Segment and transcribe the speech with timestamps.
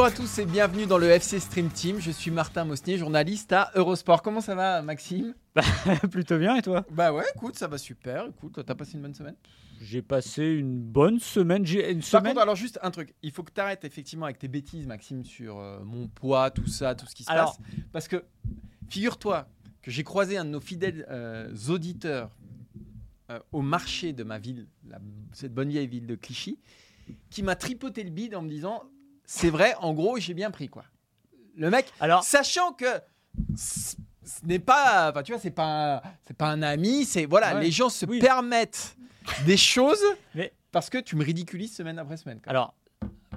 [0.00, 1.98] Bonjour à tous et bienvenue dans le FC Stream Team.
[2.00, 4.22] Je suis Martin Mosnier, journaliste à Eurosport.
[4.22, 5.34] Comment ça va, Maxime?
[6.10, 6.86] Plutôt bien et toi?
[6.90, 8.26] Bah ouais, écoute, ça va super.
[8.26, 9.34] Écoute, toi, t'as passé une bonne semaine?
[9.80, 11.64] J'ai passé une bonne semaine.
[11.64, 12.24] J'ai une Par semaine.
[12.32, 15.24] contre, alors juste un truc, il faut que tu arrêtes effectivement avec tes bêtises, Maxime,
[15.24, 17.66] sur euh, mon poids, tout ça, tout ce qui se Alors- passe.
[17.92, 18.22] Parce que
[18.90, 19.48] figure-toi
[19.80, 22.30] que j'ai croisé un de nos fidèles euh, auditeurs
[23.30, 24.98] euh, au marché de ma ville, la-
[25.32, 26.58] cette bonne vieille ville de Clichy,
[27.30, 28.82] qui m'a tripoté le bide en me disant
[29.24, 30.84] c'est vrai, en gros, j'ai bien pris quoi.
[31.56, 32.84] Le mec, Alors, sachant que
[33.48, 33.96] ce
[34.44, 37.62] n'est pas, enfin tu vois, c'est pas, un- c'est pas un ami, c'est voilà, Ouais,
[37.62, 38.18] les gens se oui.
[38.18, 38.96] permettent
[39.46, 40.02] des choses
[40.34, 42.40] Mais- parce que tu me ridiculises semaine après semaine.
[42.40, 42.50] quoi.
[42.50, 42.74] alors,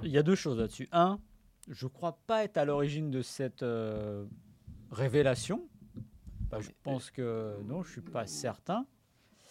[0.02, 0.88] il y a deux choses là-dessus.
[0.92, 1.18] Un,
[1.70, 4.24] je crois pas être à l'origine de cette euh,
[4.90, 5.66] révélation.
[6.50, 8.86] Bah, je pense que non, je suis pas certain.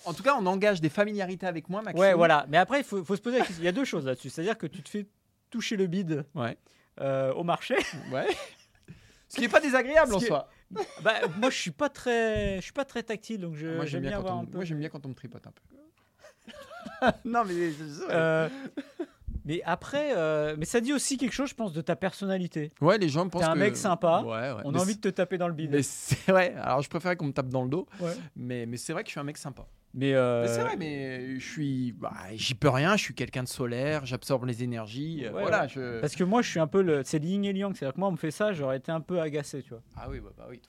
[0.05, 1.99] En tout cas, on engage des familiarités avec moi, Maxime.
[1.99, 2.45] Ouais, voilà.
[2.49, 3.61] Mais après, il faut, faut se poser la question.
[3.64, 4.30] Il y a deux choses là-dessus.
[4.30, 5.08] C'est-à-dire que tu te fais
[5.49, 6.58] toucher le bide Ouais.
[6.99, 7.75] euh, au marché.
[8.11, 8.27] Ouais.
[9.30, 10.49] Ce qui n'est pas désagréable Ce en est- soi.
[11.02, 14.02] bah, moi, je suis pas très, je suis pas très tactile, donc je, moi, j'aime
[14.02, 14.58] bien, quand avoir on, un peu.
[14.58, 15.61] moi, j'aime bien quand on me tripote un peu.
[17.25, 18.49] non, mais c'est- Euh,
[19.45, 22.72] mais après, euh, mais ça dit aussi quelque chose, je pense, de ta personnalité.
[22.81, 24.61] ouais, les gens pensent T'es un que- mec sympa, Ouais, ouais.
[24.66, 25.71] On Mais a envie de te taper dans le bide.
[25.71, 26.55] Mais c'est vrai.
[26.61, 28.14] Alors, je préférais qu'on me tape dans le dos, Ouais.
[28.36, 29.66] mais, mais c'est vrai que je suis un mec sympa.
[29.95, 32.98] Mais, euh, Mais c'est vrai, mais je suis, bah, j'y peux rien.
[32.98, 34.08] Je suis quelqu'un de solaire.
[34.08, 35.23] J'absorbe les énergies.
[35.23, 35.64] euh, Ouais, voilà.
[35.64, 35.70] ouais.
[35.70, 35.99] Je...
[36.02, 37.04] Parce que moi, je suis un peu le.
[37.05, 37.75] C'est yin et yang.
[37.75, 39.83] C'est-à-dire que moi, on me fait ça, j'aurais été un peu agacé, tu vois.
[39.95, 40.60] Ah oui, bah, bah oui.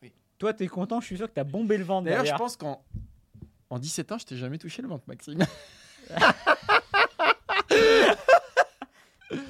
[0.00, 0.08] toi.
[0.38, 2.38] Toi, t'es content, je suis sûr que t'as bombé le ventre D'ailleurs, je derrière.
[2.38, 2.82] pense qu'en
[3.70, 5.38] en 17 ans, je t'ai jamais touché le ventre, Maxime.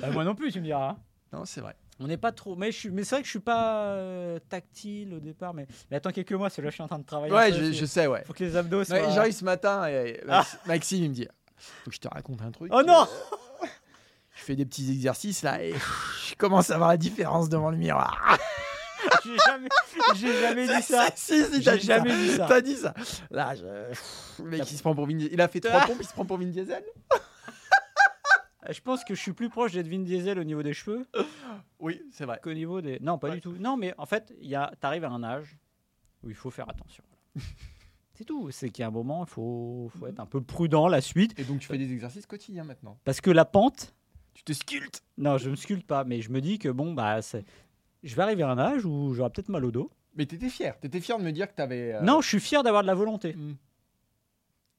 [0.00, 0.91] Bah, moi non plus, tu me diras.
[0.91, 0.97] hein.
[1.32, 1.75] non, c'est vrai.
[2.00, 2.56] On n'est pas trop.
[2.56, 2.91] Mais, je suis...
[2.91, 5.53] mais c'est vrai que je suis pas euh, tactile au départ.
[5.54, 5.66] Mais...
[5.91, 7.32] mais attends quelques mois, c'est là que je suis en train de travailler.
[7.32, 8.22] Ouais, je, sais, ouais.
[8.25, 9.10] Faut que les abdos Ouais, soient.
[9.10, 12.50] J'arrive ce matin et Max- Maxime, il me dit Faut que je te raconte un
[12.50, 12.70] truc.
[12.75, 13.06] Oh non
[14.34, 15.75] Je fais des petits exercices là et
[16.28, 18.38] je commence à voir la différence devant le miroir.
[19.25, 19.69] J'ai jamais...
[20.16, 21.08] j'ai jamais dit ça.
[21.14, 22.47] si, si, t'as J'ai dit jamais dit ça.
[22.48, 22.94] T'as dit ça.
[23.31, 23.64] Là, je...
[24.42, 25.32] le mec, il se prend pour Vin Diesel.
[25.34, 26.82] Il a fait trois pompes, il se prend pour Vin Diesel.
[28.70, 31.06] Je pense que je suis plus proche d'être Vin Diesel au niveau des cheveux
[31.80, 32.38] Oui, c'est vrai.
[32.42, 32.98] qu'au niveau des.
[33.00, 33.34] Non, pas Ouais.
[33.36, 33.56] du tout.
[33.59, 34.70] Non, mais en fait, il y a...
[34.80, 35.56] t'arrives à un âge
[36.22, 37.03] où il faut faire attention.
[38.14, 38.50] C'est tout.
[38.50, 39.91] C'est qu'il y a un moment, il faut...
[39.98, 41.36] faut être un peu prudent la suite.
[41.38, 42.98] Et donc, tu fais des exercices quotidiens maintenant?
[43.04, 43.94] Parce que la pente,
[44.34, 45.03] Tu te sculptes?
[45.16, 47.44] non, je me sculpte pas, mais je me dis que bon, bah, c'est-
[48.02, 49.90] je vais arriver à un âge où j'aurai peut-être mal au dos.
[50.16, 50.78] Mais t'étais fier.
[50.80, 51.94] T'étais fier de me dire que t'avais.
[51.94, 53.34] euh, Non, je suis fier d'avoir de la volonté.
[53.34, 53.54] hmm,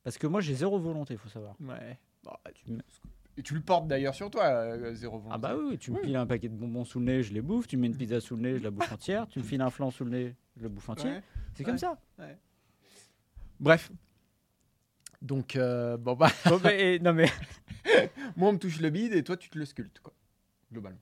[0.03, 1.55] Parce que moi, j'ai zéro volonté, il faut savoir.
[1.61, 1.97] Ouais.
[2.23, 2.65] Bah, tu...
[3.37, 5.33] Et tu le portes d'ailleurs sur toi, euh, zéro volonté.
[5.33, 6.01] Ah bah oui, tu me Oui.
[6.03, 7.65] piles un paquet de bonbons sous le nez, je les bouffe.
[7.67, 9.25] Tu me mets une pizza sous le nez, je la bouffe entière.
[9.29, 10.89] Tu me files un flan sous le nez, je le bouffe.
[10.89, 11.21] Ouais.
[11.53, 11.79] C'est comme Ouais.
[11.79, 11.97] ça.
[13.59, 13.89] Bref.
[15.21, 17.29] Donc, euh, bon, bah, non mais
[18.35, 20.13] moi, on me touche le bide et toi, tu te le sculptes, quoi.
[20.71, 20.99] Globalement.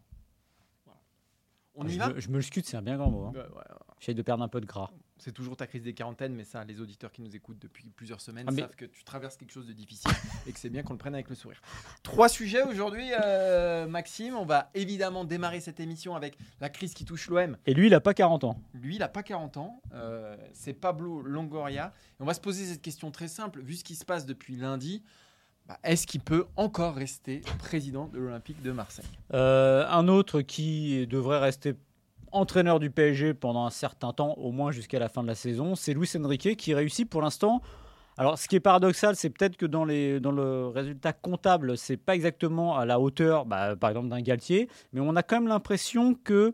[1.79, 2.09] On y je, va?
[2.09, 3.25] me, je me le scute, c'est un bien grand mot.
[3.25, 3.31] hein.
[3.33, 3.63] Ouais, ouais, ouais.
[3.99, 4.89] J'essaye de perdre un peu de gras.
[5.17, 8.21] C'est toujours ta crise des quarantaines, mais ça, les auditeurs qui nous écoutent depuis plusieurs
[8.21, 10.09] semaines Ah, mais- savent que tu traverses quelque chose de difficile
[10.47, 11.59] et que c'est bien qu'on le prenne avec le sourire.
[12.03, 14.35] Trois sujets aujourd'hui, euh, Maxime.
[14.35, 17.57] On va évidemment démarrer cette émission avec la crise qui touche l'OM.
[17.65, 18.61] Et lui, il a pas 40 ans.
[18.73, 19.81] Lui, il n'a pas 40 ans.
[19.93, 21.91] euh, c'est Pablo Longoria.
[22.19, 23.61] Et on va se poser cette question très simple.
[23.61, 25.03] Vu ce qui se passe depuis lundi,
[25.69, 29.05] bah, est-ce qu'il peut encore rester président de l'Olympique de Marseille?
[29.33, 31.75] Euh, un autre qui devrait rester
[32.31, 35.75] entraîneur du PSG pendant un certain temps, au moins jusqu'à la fin de la saison,
[35.75, 37.61] c'est Luis Enrique qui réussit pour l'instant.
[38.17, 41.97] Alors, ce qui est paradoxal, c'est peut-être que dans, les, dans le résultat comptable, c'est
[41.97, 45.47] pas exactement à la hauteur, bah, par exemple, d'un Galtier, mais on a quand même
[45.47, 46.53] l'impression que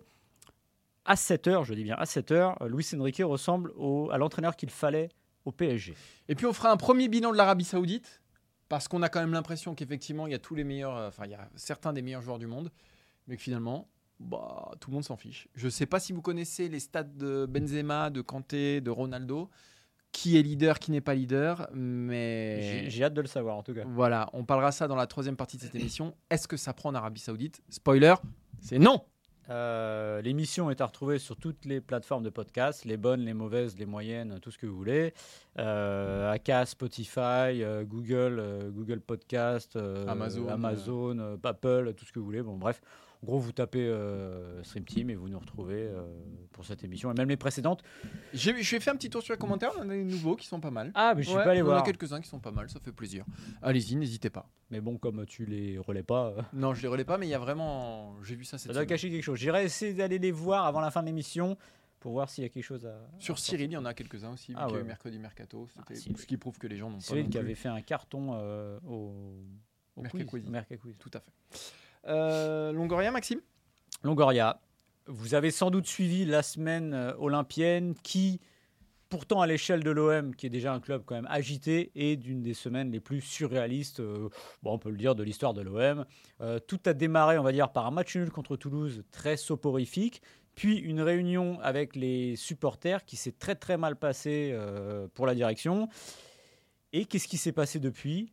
[1.06, 4.56] à 7 heures, je dis bien à 7 heures, Luis Enrique ressemble au- à l'entraîneur
[4.56, 5.10] qu'il fallait
[5.46, 5.96] au PSG.
[6.28, 8.22] Et puis on fera un premier bilan de l'Arabie Saoudite,
[8.70, 11.26] parce qu'on a quand même l'impression qu'effectivement, il y a tous les meilleurs, euh, enfin,
[11.26, 12.72] il y a certains des meilleurs joueurs du monde,
[13.28, 13.88] mais que finalement,
[14.20, 15.48] bah, tout le monde s'en fiche.
[15.56, 19.50] Je ne sais pas si vous connaissez les stats de Benzema, de Kanté, de Ronaldo,
[20.12, 22.62] qui est leader, qui n'est pas leader, mais...
[22.62, 23.84] J'ai j'ai hâte de le savoir en tout cas.
[23.86, 26.16] Voilà, on parlera ça dans la troisième partie de cette émission.
[26.30, 27.62] Est-ce que ça prend en Arabie Saoudite?
[27.70, 28.16] Spoiler,
[28.62, 29.04] C'est non.
[29.50, 33.78] Euh, L'émission est à retrouver sur toutes les plateformes de podcast, les bonnes, les mauvaises,
[33.78, 35.14] les moyennes, tout ce que vous voulez.
[35.60, 39.78] Euh, Acast, Spotify, euh, Google, euh, Google Podcast,
[40.08, 42.42] Amazon, Amazon Apple, tout ce que vous voulez.
[42.42, 42.82] Bon, bref,
[43.26, 46.04] gros, vous tapez euh, Stream Team et vous nous retrouvez euh,
[46.54, 47.84] pour cette émission et même les précédentes.
[48.34, 49.72] J'ai je vais faire un petit tour sur les commentaires.
[49.78, 50.92] On en a des nouveaux qui sont pas mal.
[50.96, 51.84] Ah, mais je suis Ouais, pas allé on en a voir.
[51.84, 53.26] quelques-uns qui sont pas mal, ça fait plaisir.
[53.62, 54.50] Allez-y, n'hésitez pas.
[54.70, 57.32] Mais bon, comme tu les relais pas, euh, Non, je les relais pas, mais il
[57.32, 58.16] y a vraiment.
[58.24, 58.88] J'ai vu ça ça cette doit semaine.
[58.88, 59.38] cacher quelque chose.
[59.40, 61.58] J'irai essayer d'aller les voir avant la fin de l'émission
[62.00, 62.96] pour voir s'il y a quelque chose à.
[63.20, 64.84] Sur Cyril, il y en a quelques-uns aussi, Ah ouais.
[64.84, 65.68] mercredi mercato.
[65.78, 67.02] Ah, ce qui prouve que les gens n'ont pas.
[67.04, 69.14] Cyril qui avait fait un carton euh, au,
[69.96, 70.46] au Quiz.
[71.00, 71.32] Tout à fait.
[72.08, 73.42] Euh, Longoria, Maxime?
[74.04, 74.60] Longoria,
[75.08, 78.40] vous avez sans doute suivi la semaine euh, olympienne qui,
[79.10, 82.42] pourtant à l'échelle de l'OM, qui est déjà un club quand même agité, est d'une
[82.42, 84.30] des semaines les plus surréalistes, euh,
[84.62, 86.06] bon, on peut le dire, de l'histoire de l'OM.
[86.68, 90.22] Tout a démarré, on va dire, par un match nul contre Toulouse très soporifique,
[90.54, 94.58] puis une réunion avec les supporters qui s'est très très mal passée
[95.14, 95.90] pour la direction.
[96.94, 98.32] Et qu'est-ce qui s'est passé depuis?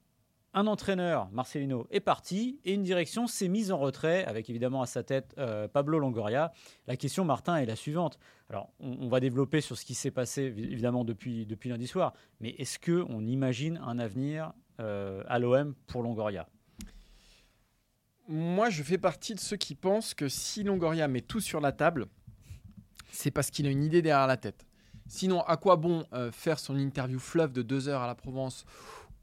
[0.54, 4.86] Un entraîneur, Marcelino, est parti et une direction s'est mise en retrait, avec évidemment à
[4.86, 6.52] sa tête euh, Pablo Longoria.
[6.86, 8.18] La question, Martin, est la suivante.
[8.50, 12.12] Alors, on, va développer sur ce qui s'est passé, évi- évidemment, depuis, depuis lundi soir.
[12.40, 16.46] Mais est-ce qu'on imagine un avenir euh, à l'OM pour Longoria?
[18.28, 21.72] Moi, je fais partie de ceux qui pensent que si Longoria met tout sur la
[21.72, 22.06] table,
[23.10, 24.66] c'est parce qu'il a une idée derrière la tête.
[25.08, 28.64] Sinon, à quoi bon euh, faire son interview fleuve de deux heures à la Provence,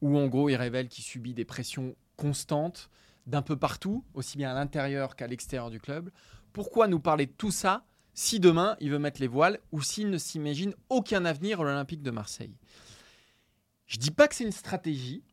[0.01, 2.89] où en gros il révèle qu'il subit des pressions constantes
[3.27, 6.09] d'un peu partout, aussi bien à l'intérieur qu'à l'extérieur du club
[6.53, 10.09] Pourquoi nous parler de tout ça si demain il veut mettre les voiles ou s'il
[10.09, 12.55] ne s'imagine aucun avenir à l'Olympique de Marseille?
[13.87, 15.23] Je dis pas que c'est une stratégie.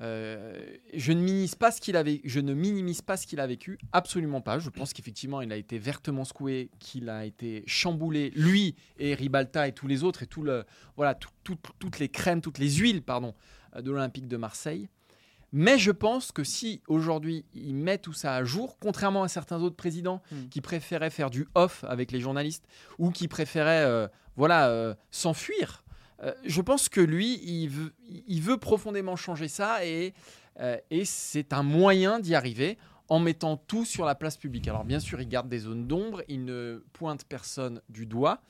[0.00, 4.58] Euh, je ne minimise pas ce qu'il ne a vécu, absolument pas.
[4.58, 9.68] Je pense qu'effectivement, il a été vertement secoué, qu'il a été chamboulé, lui et Ribalta
[9.68, 10.64] et tous les autres et tout le,
[10.96, 13.34] voilà, tout- tout- toutes les crèmes, toutes les huiles, pardon,
[13.80, 14.88] de l'Olympique de Marseille.
[15.52, 19.62] Mais je pense que si aujourd'hui il met tout ça à jour, contrairement à certains
[19.62, 20.48] autres présidents Mm.
[20.50, 22.66] qui préféraient faire du off avec les journalistes
[22.98, 25.84] ou qui préféraient, euh, voilà, euh, s'enfuir,
[26.24, 27.92] euh, je pense que lui, il veut,
[28.26, 30.14] il veut profondément changer ça et,
[30.58, 32.76] euh, et c'est un moyen d'y arriver
[33.08, 34.66] en mettant tout sur la place publique.
[34.66, 38.40] Alors bien sûr, il garde des zones d'ombre, il ne pointe personne du doigt,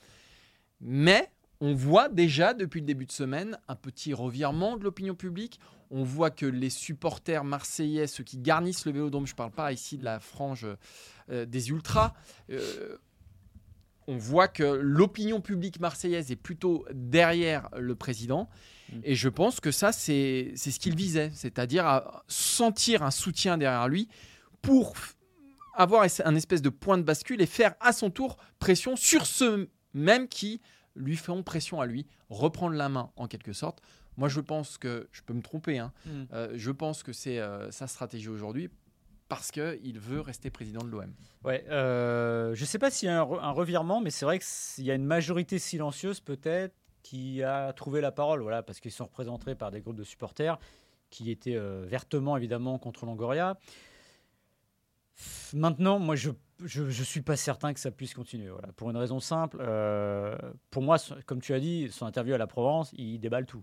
[0.80, 1.30] mais
[1.64, 5.60] on voit déjà depuis le début de semaine un petit revirement de l'opinion publique.
[5.90, 9.72] On voit que les supporters marseillais, ceux qui garnissent le Vélodrome, je ne parle pas
[9.72, 10.66] ici de la frange
[11.30, 12.12] euh, des ultras,
[12.50, 12.98] euh,
[14.06, 18.50] on voit que l'opinion publique marseillaise est plutôt derrière le président.
[18.92, 19.00] Mm.
[19.04, 23.88] Et je pense que ça, c'est ce qu'il visait, c'est-à-dire à sentir un soutien derrière
[23.88, 24.10] lui
[24.60, 24.92] pour
[25.74, 29.70] avoir un espèce de point de bascule et faire à son tour pression sur ceux
[29.94, 30.60] même qui
[30.94, 33.80] lui feront pression à lui, reprendre la main en quelque sorte.
[34.16, 35.92] Moi, je pense que, je peux me tromper, hein,
[36.32, 38.70] euh, je pense que c'est euh, sa stratégie aujourd'hui
[39.28, 41.12] parce qu'il veut rester président de l'OM.
[41.44, 44.84] Ouais, euh, je sais pas s'il y a un, un revirement, mais c'est vrai qu'il
[44.84, 49.06] y a une majorité silencieuse peut-être qui a trouvé la parole, voilà, parce qu'ils sont
[49.06, 50.58] représentés par des groupes de supporters
[51.10, 53.58] qui étaient vertement évidemment contre Longoria.
[55.52, 56.30] Maintenant, moi, je
[56.64, 58.48] je, je suis pas certain que ça puisse continuer.
[58.48, 59.58] Voilà, pour une raison simple.
[59.60, 60.36] euh,
[60.70, 60.96] pour moi,
[61.26, 63.62] comme tu as dit, son interview à la Provence, il déballe tout.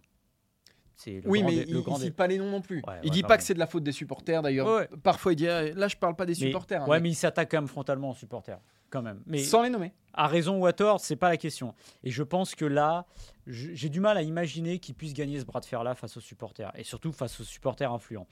[1.07, 2.83] Le oui, mais il ne cite pas les noms non plus.
[2.85, 4.67] Ouais, il ouais, dit pas que c'est de la faute des supporters d'ailleurs.
[4.67, 4.87] Ouais.
[5.01, 6.83] Parfois, il dit euh, là, je parle pas des Mais- supporters.
[6.83, 8.59] hein, ouais, mais mais il s'attaque quand même frontalement aux supporters,
[8.91, 9.23] quand même.
[9.25, 9.93] Mais sans les nommer.
[10.13, 11.73] à raison ou à tort, c'est pas la question.
[12.03, 13.07] Et je pense que là,
[13.47, 16.71] j'ai du mal à imaginer qu'il puisse gagner ce bras de fer-là face aux supporters,
[16.75, 18.27] et surtout face aux supporters influents.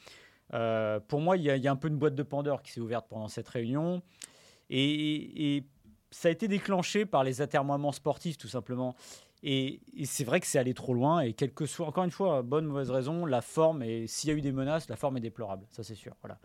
[0.53, 3.07] Euh, pour moi, il y, a- un peu une boîte de Pandore qui s'est ouverte
[3.09, 4.01] pendant cette réunion,
[4.69, 5.63] et,
[6.11, 8.95] ça a été déclenché par les atermoiements sportifs, tout simplement.
[9.43, 12.41] Et, c'est vrai que c'est allé trop loin, et quelle que soit, encore une fois,
[12.41, 15.17] bonne ou mauvaise raison, la forme, et s'il y a eu des menaces, la forme
[15.17, 16.15] est déplorable, ça c'est sûr.
[16.21, 16.39] Voilà.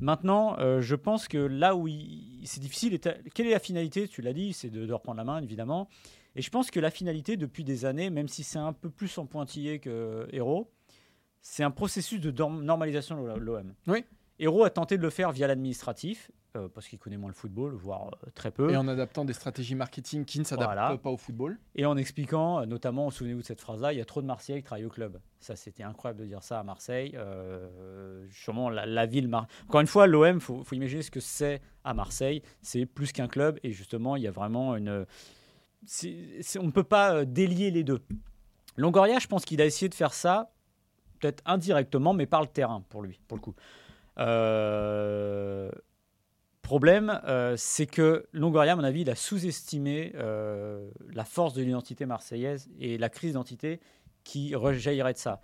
[0.00, 1.88] Maintenant, euh, je pense que là où
[2.44, 2.98] c'est difficile,
[3.34, 5.88] quelle est la finalité Tu l'as dit, c'est de, de reprendre la main, évidemment.
[6.36, 9.18] Et je pense que la finalité, depuis des années, même si c'est un peu plus
[9.18, 10.70] en pointillé que Hero,
[11.40, 13.74] c'est un processus de normalisation de l'OM.
[13.86, 14.04] Oui.
[14.40, 17.74] Hero a tenté de le faire via l'administratif, euh, parce qu'il connaît moins le football,
[17.74, 18.70] voire euh, très peu.
[18.70, 20.96] Et en adaptant des stratégies marketing qui ne s'adaptent Voilà.
[20.96, 21.58] pas au football.
[21.74, 24.60] Et en expliquant, euh, notamment, souvenez-vous de cette phrase-là, il y a trop de Marseillais
[24.60, 25.18] qui travaillent au club.
[25.40, 27.12] Ça, c'était incroyable de dire ça à Marseille.
[27.16, 29.26] Euh, sûrement la, la ville.
[29.26, 32.40] Mar- Encore une fois, l'OM, il faut, faut imaginer ce que c'est à Marseille.
[32.62, 33.58] C'est plus qu'un club.
[33.64, 35.04] Et justement, il y a vraiment une.
[36.60, 38.00] on ne peut pas délier les deux.
[38.76, 40.52] Longoria, je pense qu'il a essayé de faire ça,
[41.18, 43.54] peut-être indirectement, mais par le terrain, pour lui, pour le coup.
[44.18, 45.70] Euh,
[46.68, 51.62] Problème, euh, c'est que Longoria, à mon avis, il a sous-estimé euh, la force de
[51.62, 53.80] l'identité marseillaise et la crise d'identité
[54.22, 55.40] qui rejaillirait de ça.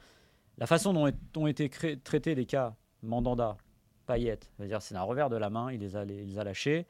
[0.58, 3.56] La façon dont ont été traités les cas Mandanda,
[4.04, 4.38] Payet,
[4.80, 6.86] c'est un revers de la main, il les a, lâchés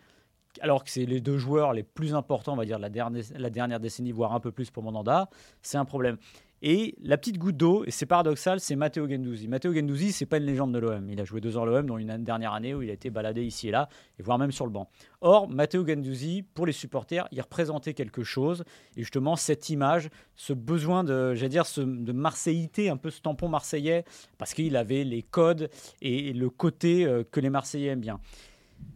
[0.61, 4.11] alors que c'est les deux joueurs les plus importants, on va dire, la dernière décennie,
[4.11, 5.29] voire un peu plus pour Mandanda,
[5.62, 6.17] c'est un problème.
[6.66, 9.49] Et la petite goutte d'eau, et c'est paradoxal, c'est Matteo Gendouzi.
[9.49, 11.11] Matteo Gendouzi, c'est pas une légende de l'OM.
[11.11, 13.11] Il a joué deux ans à l'OM, dont une dernière année où il a été
[13.11, 14.88] baladé ici et là, et voire même sur le banc.
[15.21, 18.64] Or, Matteo Gendouzi, pour les supporters, il représentait quelque chose.
[18.97, 23.50] Et justement, cette image, ce besoin de, j'allais dire, de marseillité, un peu ce tampon
[23.50, 24.06] marseillais,
[24.38, 25.68] parce qu'il avait les codes
[26.00, 28.21] et le côté euh, que les Marseillais aiment bien.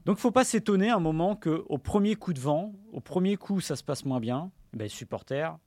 [0.06, 3.36] Donc, il ne faut pas s'étonner un moment qu'au premier coup de vent, au premier
[3.36, 4.50] coup, ça se passe moins bien.
[4.72, 5.58] Ben, supporters,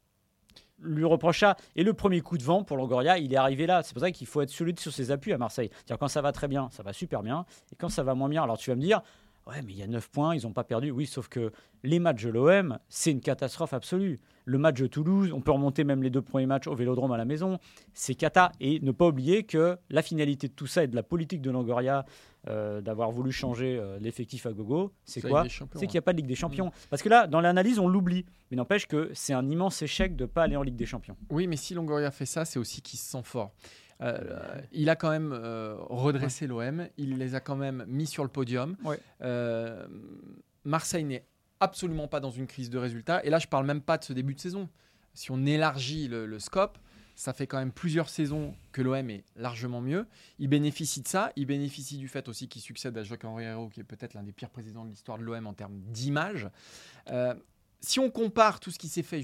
[0.82, 1.56] lui reprocha.
[1.76, 3.84] Et le premier coup de vent pour Longoria, il est arrivé là.
[3.84, 5.70] C'est pour ça qu'il faut être solide sur ses appuis à Marseille.
[5.72, 7.46] C'est-à-dire quand ça va très bien, ça va super bien.
[7.72, 9.02] Et quand ça va moins bien, alors tu vas me dire,
[9.48, 10.92] ouais, mais il y a 9 points, ils n'ont pas perdu.
[10.92, 11.52] Oui, sauf que
[11.84, 14.20] les matchs de l'OM, c'est une catastrophe absolue.
[14.46, 17.18] Le match de Toulouse, on peut remonter même les deux premiers matchs au Vélodrome à
[17.18, 17.60] la maison,
[17.94, 18.52] c'est cata.
[18.60, 21.52] Et ne pas oublier que la finalité de tout ça et de la politique de
[21.52, 22.06] Longoria
[22.48, 26.14] euh, d'avoir voulu changer euh, l'effectif à gogo, c'est quoi C'est qu'il n'y a pas
[26.14, 26.68] de Ligue des Champions.
[26.68, 26.88] Mm.
[26.90, 28.26] Parce que là, dans l'analyse, on l'oublie.
[28.50, 31.16] Mais n'empêche que c'est un immense échec de ne pas aller en Ligue des Champions.
[31.30, 33.54] Oui, mais si Longoria fait ça, c'est aussi qu'il se sent fort.
[34.02, 35.34] Euh, il a quand même
[35.90, 38.76] redressé l'OM, il les a quand même mis sur le podium.
[40.64, 41.26] Marseille n'est
[41.60, 43.24] absolument pas dans une crise de résultats.
[43.24, 44.70] Et là, je parle même pas de ce début de saison.
[45.14, 46.78] Si on élargit le scope,
[47.22, 50.08] ça fait quand même plusieurs saisons que l'OM est largement mieux.
[50.40, 51.32] Il bénéficie de ça.
[51.36, 54.32] Il bénéficie du fait aussi qu'il succède à Jacques Henriero, qui est peut-être l'un des
[54.32, 56.50] pires présidents de l'histoire de l'OM en termes d'image.
[57.12, 57.36] Euh,
[57.80, 59.24] si on compare tout ce qui s'est fait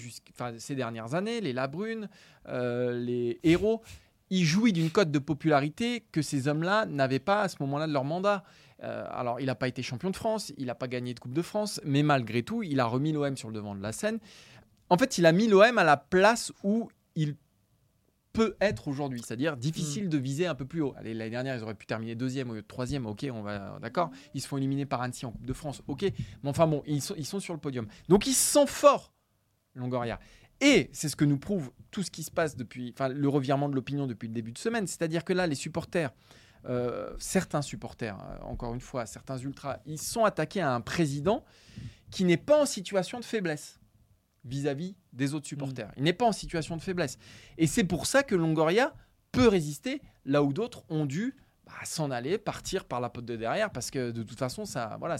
[0.60, 2.08] ces dernières années, les Labrune,
[2.48, 3.82] euh, les héros,
[4.30, 7.94] il jouit d'une cote de popularité que ces hommes-là n'avaient pas à ce moment-là de
[7.94, 8.44] leur mandat.
[8.84, 11.34] Euh, alors, il n'a pas été champion de France, il n'a pas gagné de Coupe
[11.34, 14.20] de France, mais malgré tout, il a remis l'OM sur le devant de la scène.
[14.90, 17.36] En fait, il a mis l'OM à la place où il
[18.34, 20.10] peut être aujourd'hui, c'est-à-dire difficile mm.
[20.10, 20.94] de viser un peu plus haut.
[21.02, 24.12] L'année dernière, ils auraient pu terminer deuxième de troisième, ok, on va, d'accord.
[24.36, 26.04] Ils se font éliminer par Annecy en Coupe de France, ok.
[26.44, 27.88] Mais enfin bon, ils sont, ils sont sur le podium.
[28.10, 29.12] Donc ils sont forts,
[29.74, 30.20] Longoria.
[30.62, 33.70] Et c'est ce que nous prouve tout ce qui se passe depuis, enfin le revirement
[33.70, 36.12] de l'opinion depuis le début de semaine, c'est-à-dire que là, les supporters,
[36.66, 41.46] euh, certains supporters, euh, encore une fois, certains ultras, ils sont attaqués à un président
[42.12, 43.80] qui n'est pas en situation de faiblesse
[44.46, 45.92] vis-à-vis des autres supporters.
[45.98, 47.18] Il n'est pas en situation de faiblesse.
[47.58, 48.94] Et c'est pour ça que Longoria
[49.32, 51.36] peut résister là où d'autres ont dû
[51.66, 54.96] bah, s'en aller, partir par la pote de derrière, parce que de toute façon, ça,
[55.00, 55.18] voilà,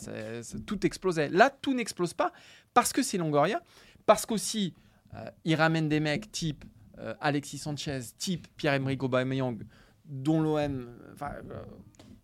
[0.66, 1.30] tout explosait.
[1.30, 2.32] Là, tout n'explose pas
[2.74, 3.62] parce que c'est Longoria,
[4.06, 4.74] parce qu'aussi,
[5.18, 6.66] euh, il ramène des mecs type
[7.00, 9.60] euh, Alexis Sanchez, type Pierre-Emerick Aubameyang,
[10.06, 10.88] dont l'OM,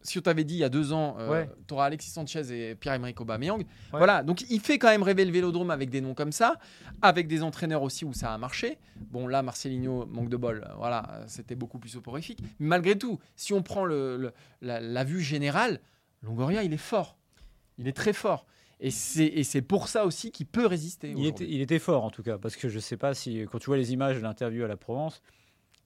[0.02, 2.76] si on t'avait dit il y a deux ans, euh, tu auras Alexis Sanchez et
[2.76, 3.66] Pierre-Emerick Aubameyang.
[3.92, 6.60] Voilà, donc il fait quand même rêver le Vélodrome avec des noms comme ça,
[7.02, 8.78] avec des entraîneurs aussi où ça a marché.
[9.12, 12.40] Bon, là, Marcelinho, manque de bol, voilà, c'était beaucoup plus soporifique.
[12.60, 15.80] Mais malgré tout, si on prend le, la, vue générale,
[16.22, 17.18] Longoria, il est fort.
[17.78, 18.46] Il est très fort.
[18.86, 21.14] Et c'est pour ça aussi qu'il peut résister.
[21.16, 23.58] Il était, il était, fort en tout cas, parce que je sais pas si, quand
[23.58, 25.22] tu vois les images de l'interview à la Provence,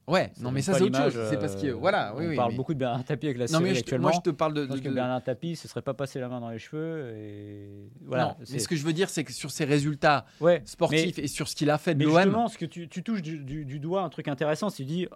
[0.08, 1.28] Ouais, non mais ça c'est autre chose.
[1.30, 3.78] C'est parce que voilà, on parle beaucoup de Bernard Tapie avec la série non, mais
[3.78, 4.08] actuellement.
[4.08, 6.40] Moi je te parle de, parce que Bernard Tapie se serait pas passé la main
[6.40, 8.38] dans les cheveux et voilà.
[8.40, 10.26] Non, mais ce que je veux dire c'est que sur ses résultats
[10.64, 12.16] sportifs et sur ce qu'il a fait de l'OM.
[12.16, 15.08] Justement, ce que tu, tu touches du, doigt un truc intéressant, c'est tu dis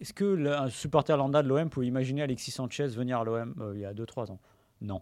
[0.00, 3.72] est-ce que un supporter lambda de l'OM peut imaginer Alexis Sanchez venir à l'OM euh,
[3.76, 4.40] il y a 2-3 ans?
[4.80, 5.00] Non.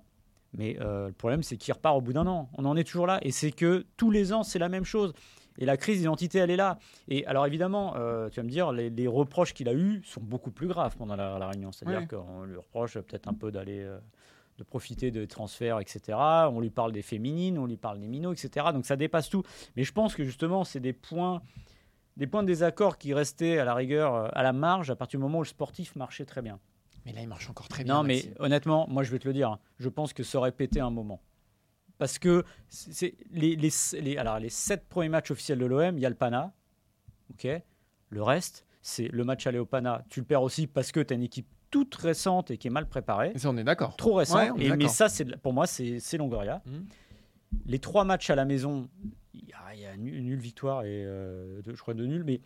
[0.54, 2.48] Mais euh, le problème, c'est qu'il repart au bout d'un an.
[2.56, 3.18] On en est toujours là.
[3.22, 5.12] Et c'est que tous les ans, c'est la même chose.
[5.58, 6.78] Et la crise d'identité, elle est là.
[7.08, 10.52] Et alors évidemment, euh, tu vas me dire, les, reproches qu'il a eus sont beaucoup
[10.52, 11.72] plus graves pendant la, réunion.
[11.72, 13.80] C'est-à-dire qu'on lui reproche peut-être un peu d'aller...
[13.80, 13.98] Euh,
[14.56, 16.18] de profiter de transferts, etc.
[16.18, 18.66] On lui parle des féminines, on lui parle des minots, etc.
[18.72, 19.44] Donc ça dépasse tout.
[19.76, 21.42] Mais je pense que justement, c'est des points,
[22.16, 25.22] des points de désaccord qui restaient à la rigueur, à la marge, à partir du
[25.22, 26.58] moment où le sportif marchait très bien.
[27.08, 27.94] Mais là, il marche encore très bien.
[27.94, 30.52] Non, mais honnêtement, moi, je vais te le dire, hein, je pense que ça aurait
[30.52, 31.22] pété un moment.
[31.96, 36.06] Parce que c'est les, les, alors les sept premiers matchs officiels de l'OM, il y
[36.06, 36.52] a le Pana.
[37.30, 37.48] ok
[38.10, 40.04] le reste, c'est le match aller au Pana.
[40.10, 42.70] Tu le perds aussi parce que tu as une équipe toute récente et qui est
[42.70, 43.32] mal préparée.
[43.36, 43.96] ça, on est d'accord.
[43.96, 44.54] Trop récent.
[44.56, 45.08] et, mais ça,
[45.42, 46.62] pour moi, c'est Longoria.
[46.66, 46.72] Mmh.
[47.64, 48.88] Les trois matchs à la maison,
[49.32, 52.42] il y, a une nulle victoire et euh, je crois de nul, mais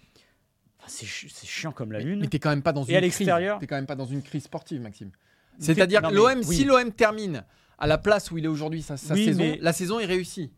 [0.86, 1.06] c'est
[1.46, 2.20] chiant comme la lune.
[2.20, 3.00] Mais, tu t'es quand même pas dans une.
[3.00, 5.10] T'es quand même pas dans une crise sportive, Maxime.
[5.58, 7.44] C'est-à-dire l'OM, si l'OM termine
[7.78, 10.52] à la place où il est aujourd'hui, sa, saison, la saison est réussie.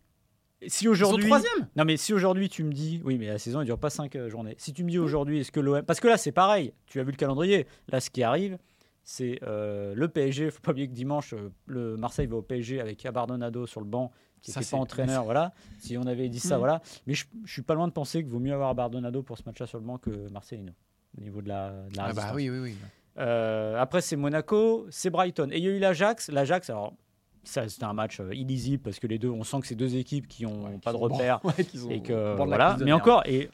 [0.67, 1.69] Si aujourd'hui, troisième.
[1.77, 4.15] Non mais si aujourd'hui tu me dis, oui mais la saison elle dure pas 5
[4.17, 4.55] euh, journées.
[4.59, 7.05] Si tu me dis aujourd'hui, est-ce que l'OM, parce que là c'est pareil, tu as
[7.05, 8.59] vu le calendrier, là ce qui arrive,
[9.03, 10.51] c'est euh, le PSG.
[10.51, 13.87] faut pas oublier que dimanche, euh, le Marseille va au PSG avec Abardonado sur le
[13.87, 14.11] banc,
[14.45, 15.25] qui n'était c'est- pas entraîneur.
[15.25, 15.53] Voilà.
[15.79, 16.59] Si on avait dit ça, Mm.
[16.59, 16.83] voilà.
[17.07, 19.43] Mais je, je suis pas loin de penser qu'il vaut mieux avoir Abardonado pour ce
[19.47, 20.73] match-là sur le banc que Marcelino,
[21.19, 22.77] au niveau de la, de la Ah bah oui, oui, oui.
[23.19, 25.49] Euh, après, c'est Monaco, c'est Brighton.
[25.53, 26.31] Et il y a eu l'Ajax.
[26.31, 26.95] L'Ajax, alors,
[27.45, 30.27] c'était un match euh, illisible parce que les deux, on sent que c'est deux équipes
[30.29, 31.41] qui ont Ouais, pas de repères.
[31.45, 31.55] Ouais,
[31.91, 32.77] et que, voilà.
[32.85, 33.51] Mais encore, et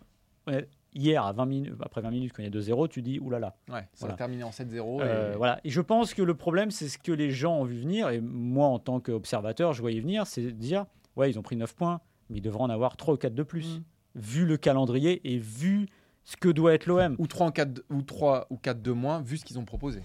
[0.95, 3.57] hier, à 20 minutes, après 20 minutes, quand il y a 2-0, tu dis oulala.
[3.69, 4.15] Ouais, ça Voilà.
[4.15, 5.01] va terminer en 7-0.
[5.01, 5.61] Euh, et- voilà.
[5.65, 8.09] Et je pense que le problème, c'est ce que les gens ont vu venir.
[8.11, 11.57] Et moi, en tant qu'observateur, je voyais venir, c'est de dire ouais, ils ont pris
[11.57, 13.79] 9 points, mais ils devront en avoir 3 ou 4 de plus.
[13.79, 13.83] Mm.
[14.17, 15.87] Vu le calendrier et vu
[16.25, 17.15] ce que doit être l'OM.
[17.19, 20.03] Ou 3 en 4 ou 3 ou 4 de moins vu ce qu'ils ont proposé.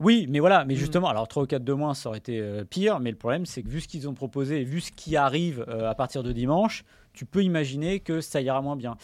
[0.00, 0.78] Oui, mais voilà, mais Mm.
[0.78, 3.44] justement, alors 3 ou 4 de moins, ça aurait été euh, pire, mais le problème,
[3.44, 6.22] c'est que vu ce qu'ils ont proposé et vu ce qui arrive euh, à partir
[6.22, 6.82] de dimanche,
[7.16, 8.96] tu peux imaginer que ça ira moins bien.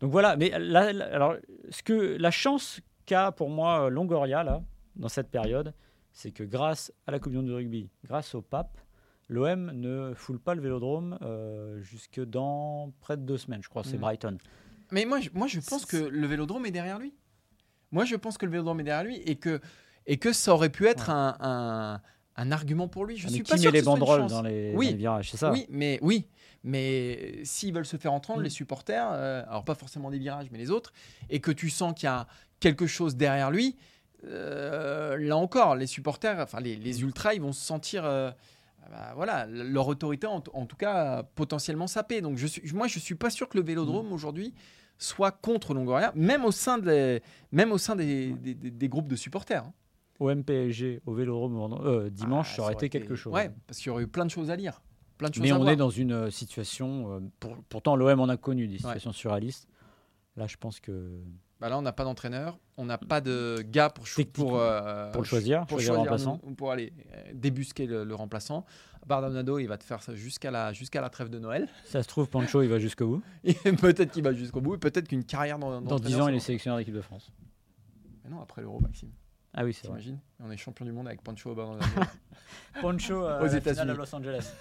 [0.00, 1.36] Donc voilà, mais là, là, alors,
[1.70, 4.62] ce que, la chance qu'a pour moi euh, Longoria, là,
[4.96, 5.74] dans cette période,
[6.12, 8.78] c'est que grâce à la Coupe du Monde de rugby, grâce au pape,
[9.28, 13.84] l'OM ne foule pas le vélodrome euh, jusque dans près de deux semaines, je crois,
[13.84, 14.00] c'est Mm.
[14.00, 14.38] Brighton.
[14.90, 17.14] Mais moi, je, moi, je pense que le vélodrome est derrière lui.
[17.92, 19.60] Moi, je pense que le vélodrome est derrière lui et que,
[20.06, 22.00] et que ça aurait pu être un, un,
[22.40, 23.16] un argument pour lui.
[23.16, 24.86] Je Ah, mais suis qui pas met sûr que les ce banderoles dans les, Oui.
[24.86, 26.26] dans les virages, c'est ça Oui, mais oui,
[26.64, 28.44] mais s'ils veulent se faire entendre, Mm.
[28.44, 30.92] les supporters, euh, alors pas forcément des virages, mais les autres,
[31.30, 32.26] et que tu sens qu'il y a
[32.60, 33.76] quelque chose derrière lui,
[34.24, 38.30] euh, là encore, les supporters, enfin les, les ultras, ils vont se sentir, euh,
[38.90, 42.20] bah, voilà, leur autorité en, en tout cas potentiellement sapée.
[42.20, 44.54] Donc je suis, moi, je suis pas sûr que le Vélodrome aujourd'hui
[44.98, 49.08] soit contre Longoria, même au sein des, même au sein des, des- des- des groupes
[49.08, 49.62] de supporters.
[49.64, 49.72] hein.
[50.18, 53.32] Au MPSG, au Vélodrome, euh, dimanche, Ah, ça aurait été quelque chose.
[53.32, 54.80] Ouais, parce qu'il y aurait eu plein de choses à lire,
[55.16, 55.70] plein de choses Mais à on voir.
[55.70, 57.12] est dans une euh, situation.
[57.12, 59.68] euh, pour- pourtant, l'OM en a connu des situations surréalistes.
[60.36, 61.20] Là, je pense que
[61.60, 65.22] Bah là, on n'a pas d'entraîneur, on n'a pas de gars pour, pour, euh, pour
[65.22, 66.40] le choisir, pour choisir le choisir remplaçant.
[66.44, 66.92] nous- pour aller
[67.34, 68.64] débusquer le, le remplaçant.
[69.06, 71.68] Bardonado, il va te faire ça jusqu'à la, jusqu'à la trêve de Noël.
[71.84, 73.22] ça se trouve, Pancho, il va jusqu'au bout.
[73.80, 76.40] Peut-être qu'il va jusqu'au bout, et peut-être qu'une carrière dans, Dans 10 ans, il est
[76.40, 77.32] sélectionneur d'équipe de France.
[78.24, 79.10] Mais non, après l'Euro, Maxime.
[79.54, 80.00] Ah oui, c'est vrai.
[80.40, 81.86] On est champion du monde avec Pancho Bardonado.
[82.80, 83.92] Pancho euh, Aux États-Unis.
[83.96, 84.52] Los Angeles.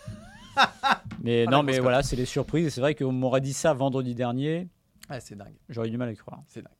[1.21, 2.67] mais Ah, non, mais voilà, c'est les surprises.
[2.67, 4.67] Et c'est vrai qu'on m'aurait dit ça vendredi dernier.
[5.09, 5.55] ouais, c'est dingue.
[5.69, 6.41] J'aurais eu du mal à y croire.
[6.47, 6.73] C'est dingue.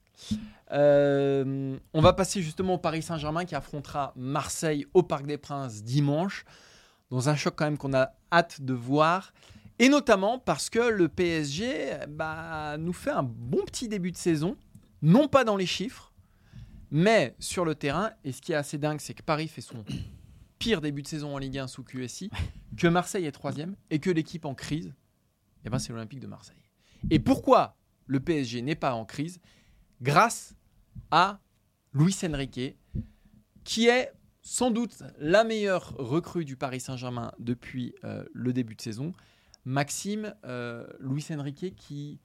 [0.71, 5.83] Euh, on va passer justement au Paris Saint-Germain qui affrontera Marseille au Parc des Princes
[5.83, 6.45] dimanche,
[7.11, 9.33] dans un choc quand même qu'on a hâte de voir.
[9.79, 14.57] Et notamment parce que le PSG bah, nous fait un bon petit début de saison,
[15.03, 16.06] non pas dans les chiffres,
[16.91, 18.11] mais sur le terrain.
[18.23, 19.83] Et ce qui est assez dingue, c'est que Paris fait son
[20.59, 22.29] pire début de saison en Ligue 1 sous QSI,
[22.77, 24.93] que Marseille est troisième et que l'équipe en crise,
[25.65, 26.55] eh ben, c'est l'Olympique de Marseille.
[27.09, 29.39] Et pourquoi le PSG n'est pas en crise?
[30.01, 30.55] Grâce
[31.11, 31.39] à
[31.93, 32.77] Luis Enrique,
[33.63, 38.81] qui est sans doute la meilleure recrue du Paris Saint-Germain depuis euh, le début de
[38.81, 39.13] saison.
[39.65, 42.21] Maxime, euh, Luis Enrique qui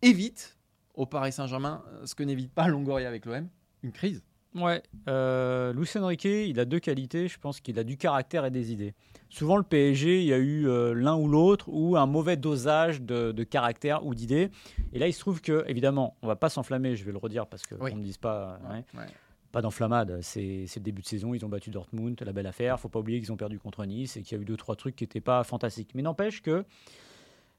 [0.00, 0.56] évite
[0.94, 3.48] au Paris Saint-Germain euh, ce que n'évite pas Longoria avec l'OM,
[3.84, 4.22] une crise.
[4.56, 7.26] Ouais, euh, Luis Enrique, il a deux qualités.
[7.26, 8.94] Je pense qu'il a du caractère et des idées.
[9.28, 13.02] Souvent, le PSG, il y a eu euh, l'un ou l'autre ou un mauvais dosage
[13.02, 14.50] de, de caractère ou d'idées.
[14.92, 16.94] Et là, il se trouve que, évidemment, on va pas s'enflammer.
[16.94, 17.90] Je vais le redire parce que Oui.
[17.92, 19.06] on me dise pas, ouais, Ouais.
[19.50, 20.20] pas d'enflammade.
[20.22, 21.34] C'est c'est le début de saison.
[21.34, 22.78] Ils ont battu Dortmund, la belle affaire.
[22.78, 24.76] Faut pas oublier qu'ils ont perdu contre Nice et qu'il y a eu deux trois
[24.76, 25.90] trucs qui n'étaient pas fantastiques.
[25.96, 26.64] Mais n'empêche que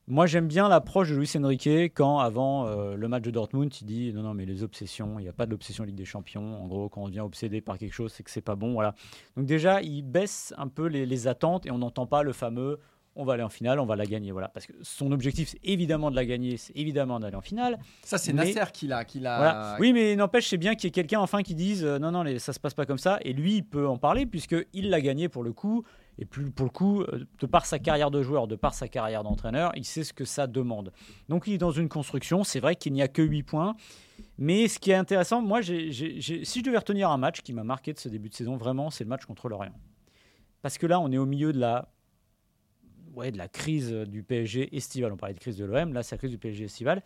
[0.08, 3.86] moi, j'aime bien l'approche de Luis Enrique quand, avant euh, le match de Dortmund, il
[3.86, 6.62] dit non, non, mais les obsessions, il n'y a pas de l'obsession Ligue des Champions.
[6.62, 8.74] En gros, quand on devient obsédé par quelque chose, c'est que c'est pas bon.
[8.74, 8.94] Voilà.
[9.36, 12.80] Donc, déjà, il baisse un peu les, les attentes et on n'entend pas le fameux
[13.16, 14.32] on va aller en finale, on va la gagner.
[14.32, 14.50] Voilà.
[14.50, 17.80] Parce que son objectif, c'est évidemment de la gagner, c'est évidemment d'aller en finale.
[18.04, 19.06] Ça, c'est Mais- Nasser qui l'a.
[19.06, 19.78] Qui l'a Voilà.
[19.80, 22.24] Oui, mais n'empêche, c'est bien qu'il y ait quelqu'un enfin qui dise euh, non, non,
[22.24, 23.20] les- ça se passe pas comme ça.
[23.24, 25.84] Et lui, il peut en parler puisqu'il l'a gagné pour le coup.
[26.18, 28.88] Et plus pour le coup, euh, de par sa carrière de joueur, de par sa
[28.88, 30.92] carrière d'entraîneur, il sait ce que ça demande.
[31.30, 32.44] Donc il est dans une construction.
[32.44, 33.76] C'est vrai qu'il n'y a que 8 points.
[34.38, 37.92] Mais ce qui est intéressant, moi, si je devais retenir un match qui m'a marqué
[37.94, 39.74] de ce début de saison, vraiment, c'est le match contre l'Orient.
[40.62, 41.90] Parce que là, on est au milieu de la,
[43.14, 45.12] ouais, de la crise du PSG estivale.
[45.12, 47.04] On parlait de crise de l'OM, là, c'est la crise du PSG estivale.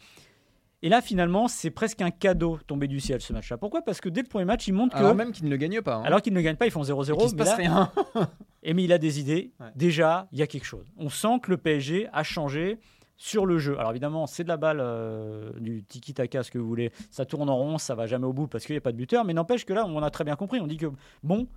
[0.82, 3.58] Et là, finalement, c'est presque un cadeau tombé du ciel ce match-là.
[3.58, 3.82] Pourquoi?
[3.82, 5.00] Parce que dès le premier match, il montre que.
[5.00, 5.96] Alors même qu'il ne le gagne pas.
[5.96, 6.04] hein.
[6.04, 7.18] Alors qu'ils ne gagnent pas, ils font Et 0-0.
[7.20, 7.92] qu'il se passe là- rien.
[8.64, 9.52] et mais il a des idées.
[9.60, 9.68] Ouais.
[9.76, 10.86] Déjà, il y a quelque chose.
[10.98, 12.80] On sent que le PSG a changé
[13.18, 13.78] sur le jeu.
[13.78, 16.94] Alors évidemment, c'est de la balle euh, du tiki-taka, ce que vous voulez.
[17.12, 18.98] Ça tourne en rond, ça va jamais au bout parce qu'il n'y a pas de
[18.98, 19.26] buteur.
[19.26, 20.62] Mais n'empêche que là, on a très bien compris.
[20.62, 20.88] On dit que,
[21.24, 21.48] bon,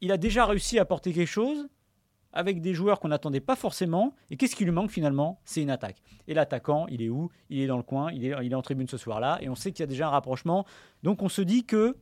[0.00, 1.68] il a déjà réussi à apporter quelque chose
[2.36, 4.14] avec des joueurs qu'on n'attendait pas forcément.
[4.30, 5.40] Et qu'est-ce qui lui manque finalement?
[5.44, 6.02] C'est une attaque.
[6.28, 7.30] Et l'attaquant, il est où?
[7.48, 9.38] Il est dans le coin, il est, il est en tribune ce soir-là.
[9.40, 10.66] Et on sait qu'il y a déjà un rapprochement.
[11.02, 11.96] Donc on se dit que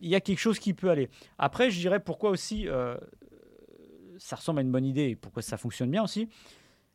[0.00, 1.08] il y a quelque chose qui peut aller.
[1.38, 2.96] Après, je dirais pourquoi aussi euh,
[4.18, 6.28] ça ressemble à une bonne idée et pourquoi ça fonctionne bien aussi.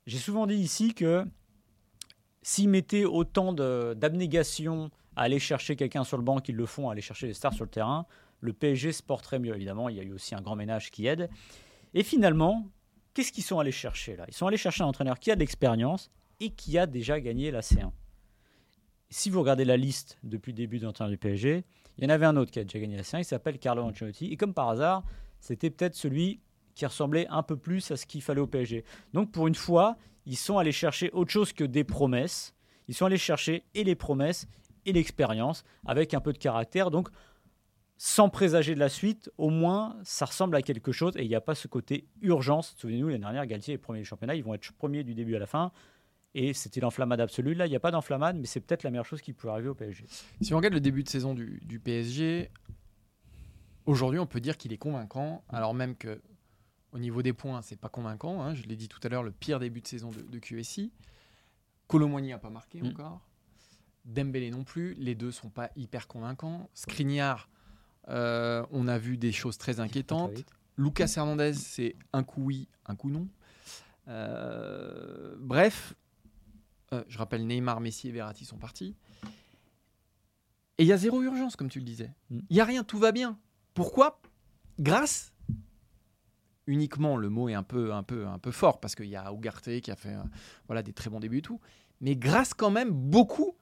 [0.06, 1.26] J'ai souvent dit ici que
[2.42, 6.94] s'ils mettaient autant d'abnégation à aller chercher quelqu'un sur le banc qu'ils le font à
[6.94, 8.06] aller chercher les stars sur le terrain,
[8.40, 9.56] le PSG se porterait mieux.
[9.56, 11.30] Évidemment, il y a eu aussi un grand ménage qui aide.
[11.94, 12.70] Et finalement,
[13.14, 14.26] qu'est-ce qu'ils sont allés chercher là?
[14.28, 17.52] Ils sont allés chercher un entraîneur qui a de l'expérience et qui a déjà gagné
[17.52, 17.92] la C1.
[19.10, 21.66] Si vous regardez la liste depuis le début d'entraîneur du PSG,
[21.98, 23.84] il y en avait un autre qui a déjà gagné la C1, il s'appelle Carlo
[23.84, 24.28] Ancelotti.
[24.28, 25.04] Et comme par hasard,
[25.40, 26.40] c'était peut-être celui
[26.76, 28.86] qui ressemblait un peu plus à ce qu'il fallait au PSG.
[29.14, 32.56] Donc pour une fois, ils sont allés chercher autre chose que des promesses.
[32.88, 34.48] Ils sont allés chercher et les promesses
[34.86, 36.90] et l'expérience avec un peu de caractère.
[36.90, 37.10] Donc
[38.04, 41.36] sans présager de la suite, au moins ça ressemble à quelque chose et il n'y
[41.36, 42.74] a pas ce côté urgence.
[42.78, 45.40] Souvenez-vous, l'année dernière, Galtier est premier du championnat, ils vont être premiers du début à
[45.40, 45.72] la fin.
[46.34, 47.54] Et c'était l'enflammade absolue.
[47.54, 49.68] Là, il n'y a pas d'enflammade, mais c'est peut-être la meilleure chose qui pourrait arriver
[49.70, 50.06] au PSG.
[50.42, 52.50] Si on regarde le début de saison du, du PSG,
[53.86, 56.22] aujourd'hui, on peut dire qu'il est convaincant, alors même que
[56.94, 58.42] au niveau des points, c'est pas convaincant.
[58.42, 58.56] hein.
[58.56, 60.92] je l'ai dit tout à l'heure, le pire début de saison de, de QSI.
[61.88, 62.88] Colomboigny n'a pas marqué Mm.
[62.88, 63.22] encore.
[64.06, 64.96] Dembélé non plus.
[64.96, 66.68] Les deux sont pas hyper convaincants.
[66.74, 67.48] Skriniar,
[68.10, 70.44] euh, on a vu des choses très inquiétantes.
[70.78, 73.28] Lucas Hernandez, c'est un coup oui, un coup non.
[74.08, 75.94] Euh, bref,
[76.94, 78.96] euh, je rappelle Neymar, Messi et Verratti sont partis.
[80.78, 82.12] Et il y a zéro urgence, comme tu le disais.
[82.32, 82.42] Il Mm.
[82.50, 83.38] n'y a rien, tout va bien.
[83.74, 84.20] Pourquoi?
[84.80, 85.32] Grâce?
[86.68, 89.32] Uniquement, le mot est un peu, un peu, un peu fort, parce qu'il y a
[89.32, 90.16] Ugarte qui a fait
[90.68, 91.60] voilà, des très bons débuts et tout,
[92.00, 93.56] mais grâce quand même beaucoup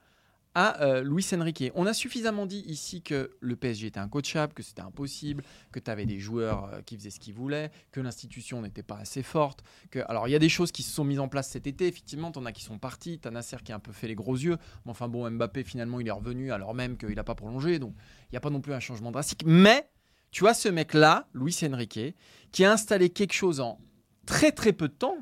[0.54, 1.70] à euh, Luis Enrique.
[1.74, 5.90] On a suffisamment dit ici que le PSG était incoachable, que c'était impossible, que tu
[5.90, 9.62] avais des joueurs euh, qui faisaient ce qu'ils voulaient, que l'institution n'était pas assez forte.
[9.90, 10.00] Que...
[10.08, 12.32] Alors, il y a des choses qui se sont mises en place cet été, effectivement,
[12.32, 14.56] t'en as qui sont partis, t'as Nasser qui a un peu fait les gros yeux,
[14.84, 17.94] mais enfin bon, Mbappé, finalement, il est revenu alors même qu'il n'a pas prolongé, donc
[18.24, 19.42] il n'y a pas non plus un changement drastique.
[19.46, 19.88] Mais,
[20.30, 22.16] tu vois, ce mec-là, Luis Enrique,
[22.52, 23.78] qui a installé quelque chose en
[24.26, 25.16] très très peu de temps,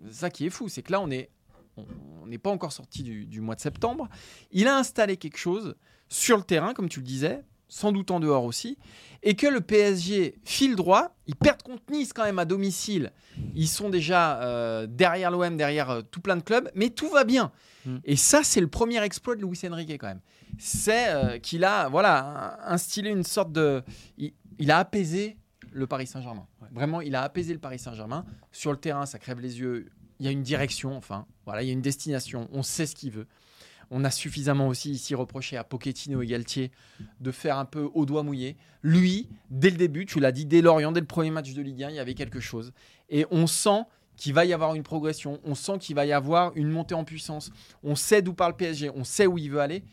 [0.00, 0.10] Mm.
[0.10, 1.30] ça qui est fou, c'est que là, on est
[1.76, 4.08] on- n'est pas encore sorti du, du mois de septembre.
[4.50, 5.76] Il a installé quelque chose
[6.08, 8.78] sur le terrain, comme tu le disais, sans doute en dehors aussi,
[9.22, 11.14] et que le PSG file droit.
[11.26, 13.12] Ils perdent contre Nice quand même à domicile.
[13.54, 17.24] Ils sont déjà euh, derrière l'OM, derrière euh, tout plein de clubs, mais tout va
[17.24, 17.52] bien.
[17.84, 17.96] Mm.
[18.04, 20.20] Et ça, c'est le premier exploit de Luis Enrique quand même.
[20.58, 23.82] C'est euh, qu'il a voilà instillé une sorte de,
[24.16, 25.36] il, il a apaisé
[25.72, 26.46] le Paris Saint-Germain.
[26.72, 28.24] Vraiment, il a apaisé le Paris Saint-Germain.
[28.52, 29.88] Sur le terrain, ça crève les yeux.
[30.18, 32.48] Il y a une direction, enfin, voilà, il y a une destination.
[32.52, 33.26] On sait ce qu'il veut.
[33.90, 36.72] On a suffisamment aussi ici reproché à Pochettino et Galtier
[37.20, 38.56] de faire un peu au doigt mouillé.
[38.82, 41.84] Lui, dès le début, tu l'as dit, dès Lorient, dès le premier match de Ligue
[41.84, 42.72] 1, il y avait quelque chose.
[43.10, 43.82] Et on sent
[44.16, 45.40] qu'il va y avoir une progression.
[45.44, 47.50] On sent qu'il va y avoir une montée en puissance.
[47.84, 48.90] On sait d'où part le PSG.
[48.90, 49.84] On sait où il veut aller.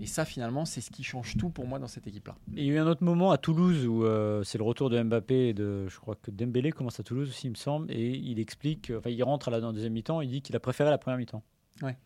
[0.00, 2.36] Et ça, finalement, c'est ce qui change tout pour moi dans cette équipe-là.
[2.54, 5.02] Il y a eu un autre moment à Toulouse où euh, c'est le retour de
[5.02, 8.10] Mbappé et de, je crois que Dembélé commence à Toulouse aussi, il me semble, et
[8.16, 10.60] il explique, enfin il rentre à la dans la deuxième mi-temps, il dit qu'il a
[10.60, 11.42] préféré la première mi-temps.
[11.82, 11.96] Ouais.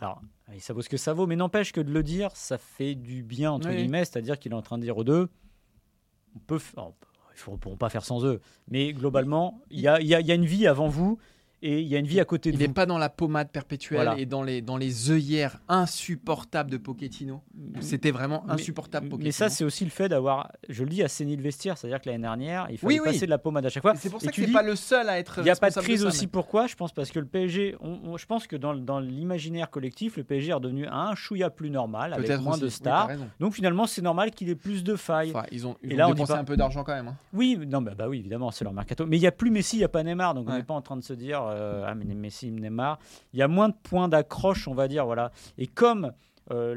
[0.00, 0.20] Alors,
[0.58, 3.22] ça vaut ce que ça vaut, mais n'empêche que de le dire, ça fait du
[3.22, 3.76] bien entre Oui.
[3.76, 5.28] guillemets, c'est-à-dire qu'il est en train de dire aux deux,
[6.36, 6.92] on peut, oh,
[7.46, 10.20] ils ne pourront pas faire sans eux, mais globalement, il y a, il y a-
[10.20, 11.18] il y a une vie avant vous
[11.62, 12.66] et il y a une vie à côté de Il vous.
[12.66, 14.18] n'est pas dans la pommade perpétuelle Voilà.
[14.20, 17.42] et dans les, dans les œillères insupportables de Pochettino.
[17.80, 19.24] C'était vraiment Mais- insupportable, Pochettino.
[19.26, 22.08] Mais ça, c'est aussi le fait d'avoir, je le dis, assaini le vestiaire, c'est-à-dire que
[22.08, 23.12] l'année dernière, il fallait Oui, oui.
[23.12, 23.94] passer de la pommade à chaque fois.
[23.94, 25.50] Et c'est pour Et ça que tu dis- pas le seul à être Il n'y
[25.50, 26.26] a pas de crise ça, aussi.
[26.26, 26.66] mais- Pourquoi?
[26.66, 30.16] Je pense parce que le PSG, on- on- je pense que dans, dans l'imaginaire collectif,
[30.16, 32.62] le PSG est redevenu un chouïa plus normal, avec moins aussi.
[32.62, 33.08] de stars.
[33.40, 35.30] Donc finalement, c'est normal qu'il ait plus de failles.
[35.34, 37.08] Enfin, ils ont, ils Et ont là, on dépensé pas- un peu d'argent quand même.
[37.08, 37.16] hein.
[37.32, 39.06] Oui, non, bah, bah oui, évidemment, c'est leur mercato.
[39.06, 40.74] Mais il n'y a plus Messi, il n'y a pas Neymar, donc on n'est pas
[40.74, 42.98] en train de se dire euh, ah mais Messi, Neymar.
[43.32, 45.30] Il y a moins de points d'accroche, on va dire, voilà.
[45.58, 46.12] Et comme
[46.50, 46.74] euh,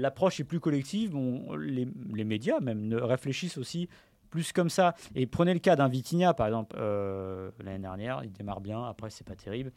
[0.00, 3.88] l'approche est plus collective, bon, les, les médias même ne réfléchissent aussi
[4.30, 4.94] plus comme ça.
[5.14, 9.08] Et prenez le cas d'un Vitinha, par exemple, euh, l'année dernière, il démarre bien, après
[9.10, 9.72] c'est pas terrible,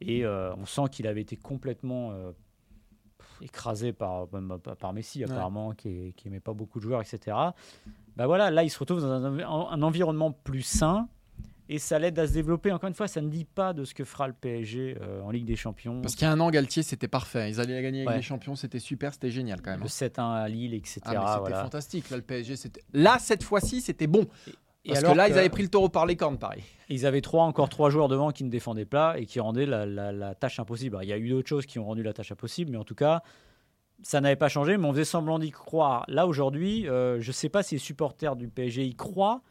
[0.00, 2.12] et on sent qu'il avait été complètement
[3.42, 4.26] écrasé par,
[4.78, 7.36] par- Messi apparemment, qui, qui aimait pas beaucoup de joueurs, etc.
[8.16, 11.08] Bah voilà, là il se retrouve dans un, un environnement plus sain.
[11.72, 12.72] Et ça l'aide à se développer.
[12.72, 15.30] Encore une fois, ça ne dit pas de ce que fera le PSG euh, en
[15.30, 16.00] Ligue des Champions.
[16.02, 17.48] Parce qu'il y a un an, Galtier, c'était parfait.
[17.48, 18.16] Ils allaient gagner avec Ouais.
[18.16, 19.78] les champions, c'était super, c'était génial quand même.
[19.80, 19.88] le hein.
[19.88, 21.00] 7-1 à Lille, etc.
[21.04, 21.62] Ah, c'était voilà.
[21.62, 22.10] fantastique.
[22.10, 22.82] Là, le PSG, c'était.
[22.92, 24.26] Là, cette fois-ci, c'était bon.
[24.84, 26.64] Et Parce alors que là, que- ils avaient pris le taureau par les cornes, pareil.
[26.88, 29.86] Ils avaient trois, encore trois joueurs devant qui ne défendaient pas et qui rendaient la,
[29.86, 30.96] la- la tâche impossible.
[30.96, 32.84] Alors, il y a eu d'autres choses qui ont rendu la tâche impossible, mais en
[32.84, 33.22] tout cas,
[34.02, 34.76] ça n'avait pas changé.
[34.76, 36.04] Mais on faisait semblant d'y croire.
[36.08, 39.42] Là, aujourd'hui, euh, je ne sais pas si les supporters du PSG y croient,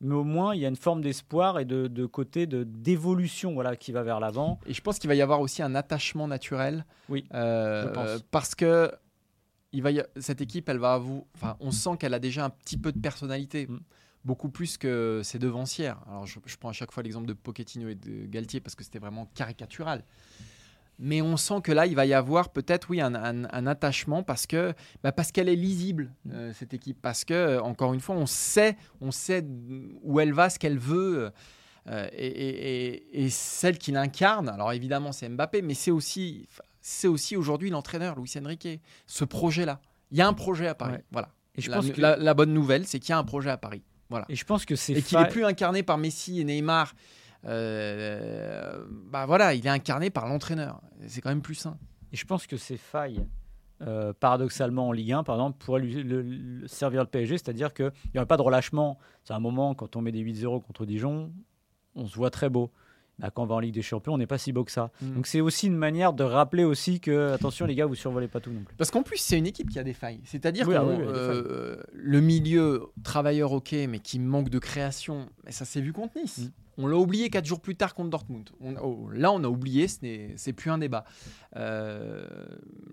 [0.00, 3.54] mais au moins, il y a une forme d'espoir et de, de côté de d'évolution
[3.54, 4.58] voilà, qui va vers l'avant.
[4.66, 6.84] Et je pense qu'il va y avoir aussi un attachement naturel.
[7.08, 8.22] Oui, Euh, je pense.
[8.30, 8.92] Parce que
[9.72, 12.44] il va y a- cette équipe, elle va vous, enfin, on sent qu'elle a déjà
[12.44, 13.80] un petit peu de personnalité, Mm.
[14.24, 15.98] beaucoup plus que ses devancières.
[16.08, 18.84] Alors, je, je prends à chaque fois l'exemple de Pochettino et de Galtier parce que
[18.84, 20.04] c'était vraiment caricatural.
[20.98, 24.22] Mais on sent que là, il va y avoir peut-être, oui, un, un- un attachement
[24.22, 28.00] parce que bah, parce qu'elle est lisible euh, cette équipe, parce que euh, encore une
[28.00, 29.44] fois, on sait, on sait
[30.02, 31.30] où elle va, ce qu'elle veut.
[31.88, 36.48] euh, et, et- et- et celle qui l'incarne, alors évidemment c'est Mbappé, mais c'est aussi,
[36.80, 38.80] c'est aussi aujourd'hui l'entraîneur Luis Enrique.
[39.06, 39.80] Ce projet-là,
[40.12, 40.92] il y a un projet à Paris.
[40.94, 41.04] Ouais.
[41.12, 41.28] Voilà.
[41.56, 43.50] Et je la, pense que, la- la bonne nouvelle, c'est qu'il y a un projet
[43.50, 43.82] à Paris.
[44.10, 44.26] Voilà.
[44.28, 46.94] et je pense que c'est Et qu'il fa- n'est plus incarné par Messi et Neymar.
[47.46, 50.80] euh, bah voilà, il est incarné par l'entraîneur.
[51.06, 51.78] C'est quand même plus sain.
[52.12, 53.24] Et je pense que ces failles,
[53.82, 58.18] euh, paradoxalement en Ligue 1, par exemple, pourraient lui, servir le PSG, c'est-à-dire qu'il n'y
[58.18, 58.98] aurait pas de relâchement.
[59.24, 61.32] C'est un moment, quand on met des 8-0 contre Dijon,
[61.94, 62.70] on se voit très beau.
[63.20, 64.90] Bah, quand on va en Ligue des Champions, on n'est pas si beau que ça.
[65.00, 65.14] Mm.
[65.14, 68.40] Donc c'est aussi une manière de rappeler aussi que, attention les gars, vous survolez pas
[68.40, 68.74] tout non plus.
[68.76, 70.20] Parce qu'en plus, c'est une équipe qui a des failles.
[70.24, 75.28] C'est-à-dire Oui, que ah oui, des le milieu travailleur, ok, mais qui manque de création,
[75.44, 76.38] mais ça s'est vu contre Nice.
[76.38, 76.48] Mm.
[76.76, 78.50] On l'a oublié quatre jours plus tard contre Dortmund.
[78.60, 81.04] On- oh, là, on a oublié, ce n'est c'est plus un débat.
[81.54, 82.26] Euh,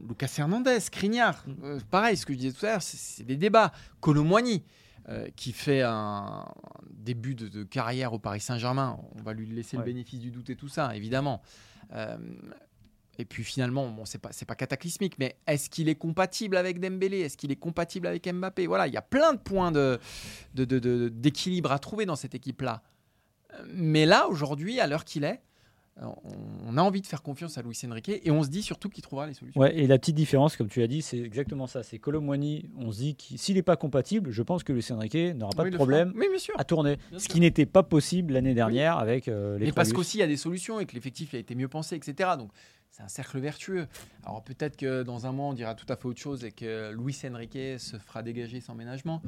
[0.07, 1.51] Lucas Hernandez, Crignard, Mm.
[1.63, 3.71] euh, pareil, ce que je disais tout à l'heure, c'est- c'est des débats.
[3.99, 4.63] Colomboigny,
[5.09, 6.45] euh, qui fait un
[6.91, 9.83] début de, de carrière au Paris Saint-Germain, on va lui laisser Ouais.
[9.83, 11.41] le bénéfice du doute et tout ça, évidemment.
[11.93, 12.17] Euh,
[13.17, 17.19] et puis finalement, bon, c'est pas, pas cataclysmique, mais est-ce qu'il est compatible avec Dembélé?
[17.19, 18.67] Est-ce qu'il est compatible avec Mbappé?
[18.67, 19.99] Voilà, il y a plein de points de,
[20.55, 22.81] de- de- de- d'équilibre à trouver dans cette équipe-là.
[23.53, 25.41] Euh, Mais là, aujourd'hui, à l'heure qu'il est,
[25.97, 29.04] on a envie de faire confiance à Luis Enrique et on se dit surtout qu'il
[29.04, 29.60] trouvera les solutions.
[29.60, 31.84] Ouais, et la petite différence, comme tu l'as dit, c'est exactement ça.
[31.84, 35.15] C'est Colomwani, on se dit que s'il n'est pas compatible, je pense que Luis Enrique
[35.36, 36.13] n'aura pas Oui, de problème.
[36.15, 36.25] Oui,
[36.58, 36.97] à tourner.
[37.10, 37.34] Bien Ce sûr.
[37.34, 40.27] qui n'était pas possible l'année dernière avec euh, les Mais parce qu'aussi, il y a
[40.27, 42.32] des solutions et que l'effectif a été mieux pensé, etc.
[42.38, 42.51] Donc,
[42.89, 43.88] c'est un cercle vertueux.
[44.23, 46.93] Alors, peut-être que dans un mois, on dira tout à fait autre chose et que
[46.93, 49.21] Luis Enrique se fera dégager sans ménagement.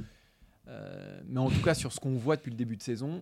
[0.70, 3.22] Euh, mais en tout cas, sur ce qu'on voit depuis le début de saison, le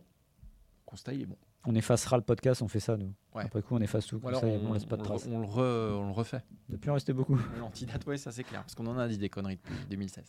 [0.85, 1.37] constat, il est bon.
[1.65, 3.13] On effacera le podcast, on fait ça, nous.
[3.35, 3.43] Ouais.
[3.43, 4.19] Après coup, on efface tout.
[4.19, 5.27] Comme ça, on, on laisse pas de on le traces.
[5.27, 6.41] re- on le re- on le refait.
[6.69, 7.37] Depuis, on restait beaucoup.
[7.59, 10.23] L'antidate, oui, ça c'est clair, parce qu'on en a dit des conneries depuis 2016.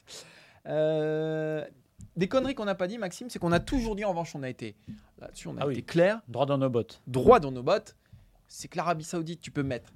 [0.67, 1.65] Euh,
[2.17, 4.43] des conneries qu'on n'a pas dit, Maxime, c'est qu'on a toujours dit, en revanche, on
[4.43, 4.77] a été
[5.19, 5.73] là-dessus, on a Ah oui.
[5.75, 7.01] été clair, Droit dans nos bottes.
[7.07, 7.97] droit dans nos bottes,
[8.49, 9.93] c'est que l'Arabie Saoudite, tu peux mettre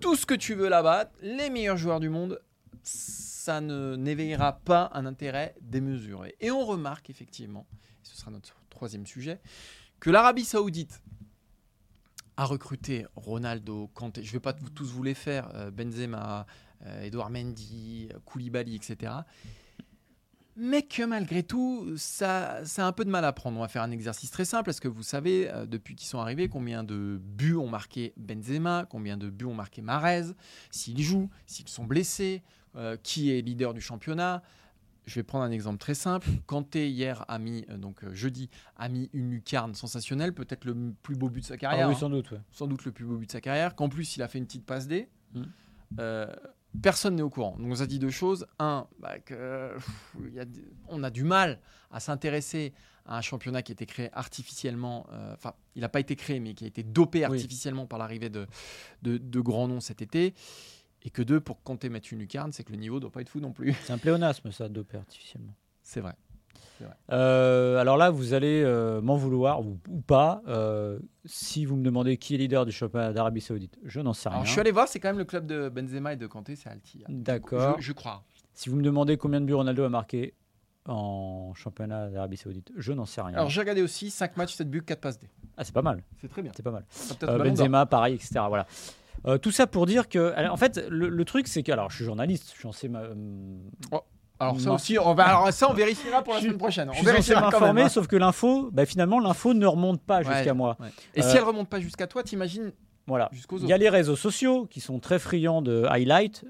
[0.00, 2.40] tout ce que tu veux là-bas, les meilleurs joueurs du monde,
[2.82, 6.36] ça ne n'éveillera pas un intérêt démesuré.
[6.40, 9.40] Et on remarque effectivement, et ce sera notre troisième sujet,
[10.04, 11.00] que l'Arabie Saoudite
[12.36, 16.44] a recruté Ronaldo, Kanté, je ne vais pas tous vous les faire, euh, Benzema,
[16.84, 19.14] euh, Edouard Mendy, Koulibaly, etc.
[20.56, 23.56] Mais que malgré tout, ça, a un peu de mal à prendre.
[23.56, 24.68] On va faire un exercice très simple.
[24.68, 28.84] Est-ce que vous savez, euh, depuis qu'ils sont arrivés, combien de buts ont marqué Benzema,
[28.90, 30.34] combien de buts ont marqué Marez,
[30.70, 32.42] s'ils jouent, s'ils sont blessés,
[33.04, 34.42] qui est leader du championnat
[35.06, 36.28] Je vais prendre un exemple très simple.
[36.46, 40.92] Kanté, hier, a mis, euh, donc euh, jeudi, a mis une lucarne sensationnelle, peut-être le
[41.02, 41.86] plus beau but de sa carrière.
[41.86, 42.30] Ah oui, hein sans doute.
[42.30, 42.38] ouais.
[42.50, 44.46] sans doute le plus beau but de sa carrière, qu'en plus il a fait une
[44.46, 45.08] petite passe D.
[45.34, 45.42] Mm.
[46.00, 46.26] Euh,
[46.82, 47.56] personne n'est au courant.
[47.58, 48.46] Donc on a dit deux choses.
[48.58, 49.90] Un, bah, que, pff,
[50.26, 50.44] il y a
[50.88, 52.72] on a du mal à s'intéresser
[53.06, 55.06] à un championnat qui a été créé artificiellement.
[55.12, 57.24] euh, Enfin, il n'a pas été créé, mais qui a été dopé Oui.
[57.26, 58.46] artificiellement par l'arrivée de,
[59.02, 60.32] de, de grands noms cet été.
[61.04, 63.28] Et que deux, pour compter mettre une lucarne, c'est que le niveau doit pas être
[63.28, 63.74] fou non plus.
[63.84, 65.54] C'est un pléonasme, ça, dopé artificiellement.
[65.82, 66.14] C'est vrai.
[67.12, 70.42] Euh, alors là, vous allez euh, m'en vouloir ou, ou pas.
[70.48, 74.28] euh, si vous me demandez qui est leader du championnat d'Arabie Saoudite, je n'en sais
[74.28, 74.36] rien.
[74.36, 76.56] Alors je suis allé voir, c'est quand même le club de Benzema et de Kanté,
[76.56, 77.04] c'est Alti.
[77.08, 77.76] D'accord.
[77.78, 78.24] Je, je crois.
[78.54, 80.34] Si vous me demandez combien de buts Ronaldo a marqué
[80.86, 83.34] en championnat d'Arabie Saoudite, je n'en sais rien.
[83.36, 85.28] Alors j'ai regardé aussi 5 matchs, 7 buts, 4 passes D.
[85.56, 86.02] ah, c'est pas mal.
[86.20, 86.52] C'est très bien.
[86.54, 86.84] C'est pas mal.
[87.22, 87.38] Euh.
[87.42, 88.40] Benzema, pareil, etc.
[88.48, 88.66] Voilà.
[89.26, 91.90] Euh, tout ça pour dire que, alors, en fait, le, le truc, c'est que, alors,
[91.90, 93.02] je suis journaliste, je suis censé m'a-
[94.40, 96.86] Alors ça aussi, on va, alors ça on vérifiera pour la Je- semaine prochaine.
[96.86, 97.88] je On suis censé vérifiera quand même, hein.
[97.88, 100.76] sauf que l'info, bah, finalement, l'info ne remonte pas jusqu'à moi.
[100.80, 100.88] ouais.
[101.14, 102.72] Et Euh, si elle remonte pas jusqu'à toi, t'imagines
[103.06, 103.30] Voilà.
[103.60, 106.44] Il y a les réseaux sociaux qui sont très friands de highlights.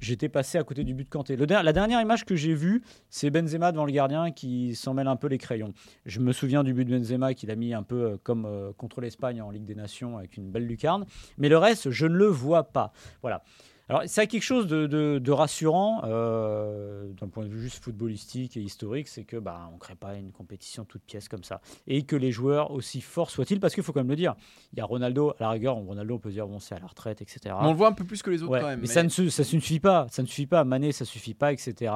[0.00, 1.36] J'étais passé à côté du but de Kanté.
[1.36, 5.16] La dernière image que j'ai vue, c'est Benzema devant le gardien qui s'en mêle un
[5.16, 5.72] peu les crayons.
[6.06, 8.72] Je me souviens du but de Benzema qu'il a mis un peu euh, comme euh,
[8.72, 11.06] contre l'Espagne en Ligue des Nations avec une belle lucarne.
[11.38, 12.92] Mais le reste, je ne le vois pas.
[13.22, 13.42] Voilà.
[13.88, 17.82] Alors, ça a quelque chose de, de- de rassurant euh, d'un point de vue juste
[17.82, 21.42] footballistique et historique, c'est que bah, on ne crée pas une compétition toute pièce comme
[21.44, 21.60] ça.
[21.86, 24.34] Et que les joueurs, aussi forts soient-ils, parce qu'il faut quand même le dire,
[24.72, 26.86] il y a Ronaldo, à la rigueur, Ronaldo, on peut dire, bon, c'est à la
[26.86, 27.40] retraite, etc.
[27.46, 28.80] Mais on le voit un peu plus que les autres Ouais, quand même.
[28.80, 30.64] mais, ça ne ça ne suffit pas, ça ne suffit pas.
[30.64, 31.92] Mané, ça suffit pas, etc.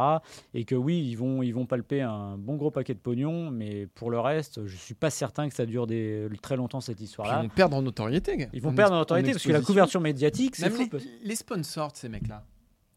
[0.54, 3.86] Et que oui, ils vont, ils vont palper un bon gros paquet de pognon, mais
[3.94, 7.40] pour le reste, je suis pas certain que ça dure des, très longtemps cette histoire-là.
[7.42, 8.48] Ils vont perdre en notoriété.
[8.52, 10.90] Ils vont En perdre en notoriété parce que la couverture médiatique, c'est les,
[11.22, 12.44] les sponsors de ces mecs-là.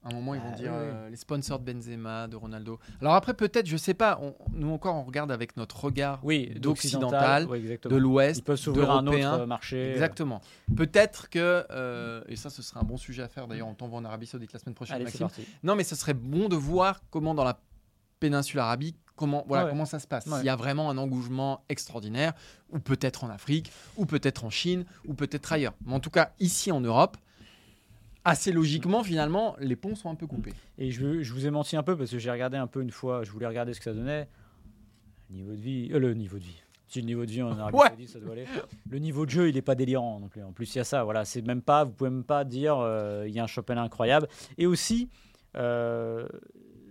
[0.02, 0.86] À un moment, ils vont Ah, dire oui, oui.
[0.94, 2.80] euh, les sponsors de Benzema, de Ronaldo.
[3.02, 6.54] Alors après, peut-être, je sais pas, on- nous encore, on regarde avec notre regard Oui,
[6.58, 9.92] d'occidental, ouais, de l'Ouest, Ils peuvent s'ouvrir un autre euh, marché.
[9.92, 10.40] Exactement.
[10.78, 13.46] Peut-être que, euh, et ça, ce serait un bon sujet à faire.
[13.50, 15.28] D'ailleurs, on t'envoie en Arabie Saoudite la semaine prochaine, Allez, Maxime.
[15.64, 17.60] Non, mais ce serait bon de voir comment dans la
[18.22, 19.70] péninsule arabique, comment, voilà, Ouais.
[19.72, 20.26] comment ça se passe.
[20.28, 20.38] Ouais.
[20.38, 22.32] S'il y a vraiment un engouement extraordinaire,
[22.72, 25.74] ou peut-être en Afrique, ou peut-être en Chine, ou peut-être ailleurs.
[25.86, 27.18] Mais en tout cas, ici en Europe,
[28.26, 30.54] assez logiquement, finalement, les ponts sont un peu coupés.
[30.78, 32.92] Et je, je vous ai menti un peu parce que j'ai regardé un peu une
[32.92, 34.28] fois, je voulais regarder ce que ça donnait.
[35.30, 36.62] Le niveau de vie, euh, le niveau de vie.
[36.88, 37.88] Si le niveau de vie en Arabie Ouais.
[37.90, 38.46] Saoudite, ça doit aller.
[38.90, 40.44] Le niveau de jeu, il n'est pas délirant non plus.
[40.44, 41.04] En plus, il y a ça.
[41.04, 43.84] Voilà, c'est même pas, vous pouvez même pas dire euh, il y a un championnat
[43.84, 44.28] incroyable.
[44.58, 45.08] Et aussi,
[45.56, 46.28] euh,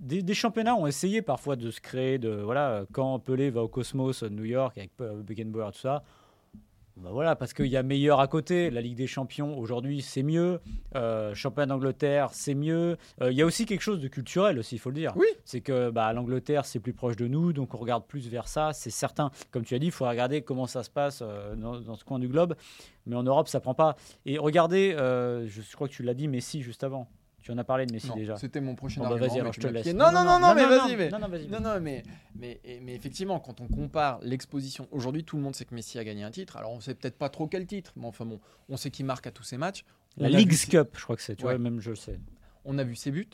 [0.01, 2.19] des, des championnats ont essayé parfois de se créer.
[2.19, 4.93] De voilà, quand Pelé va au Cosmos de New York avec
[5.25, 6.05] Beckenbauer tout ça.
[7.01, 8.71] Bah voilà, parce qu'il y a meilleur à côté.
[8.71, 10.61] La Ligue des Champions, aujourd'hui, c'est mieux.
[10.97, 12.97] Euh, championnat d'Angleterre, c'est mieux.
[13.23, 15.13] Euh, Il y a aussi quelque chose de culturel aussi, il faut le dire.
[15.15, 15.29] Oui.
[15.45, 18.73] C'est que bah, l'Angleterre, c'est plus proche de nous, donc on regarde plus vers ça,
[18.73, 19.31] c'est certain.
[19.53, 22.05] Comme tu as dit, il faut regarder comment ça se passe euh, dans, dans ce
[22.05, 22.57] coin du globe.
[23.07, 23.95] Mais en Europe, ça prend pas.
[24.27, 27.09] Et regardez, euh, je, je crois que tu l'as dit, Messi juste avant.
[27.49, 28.37] Tu en as parlé de Messi Non, déjà.
[28.37, 29.31] C'était mon prochain Bon, bah, argument.
[29.33, 29.87] vas-y, alors je te laisse.
[29.87, 30.97] Non, non, non, non, mais vas-y.
[30.97, 31.49] mais- Non, non, vas-y.
[31.49, 32.03] Non, non, mais,
[32.37, 35.99] mais, et- mais effectivement, quand on compare l'exposition, aujourd'hui, tout le monde sait que Messi
[35.99, 36.59] a gagné un titre.
[36.59, 39.27] Alors, on sait peut-être pas trop quel titre, mais enfin bon, on sait qu'il marque
[39.27, 39.83] à tous ses matchs.
[40.19, 41.37] La On ses- Cup, je crois que c'est.
[41.37, 41.55] Tu Ouais.
[41.55, 42.21] vois, même je le sais.
[42.67, 43.31] On a vu ses buts.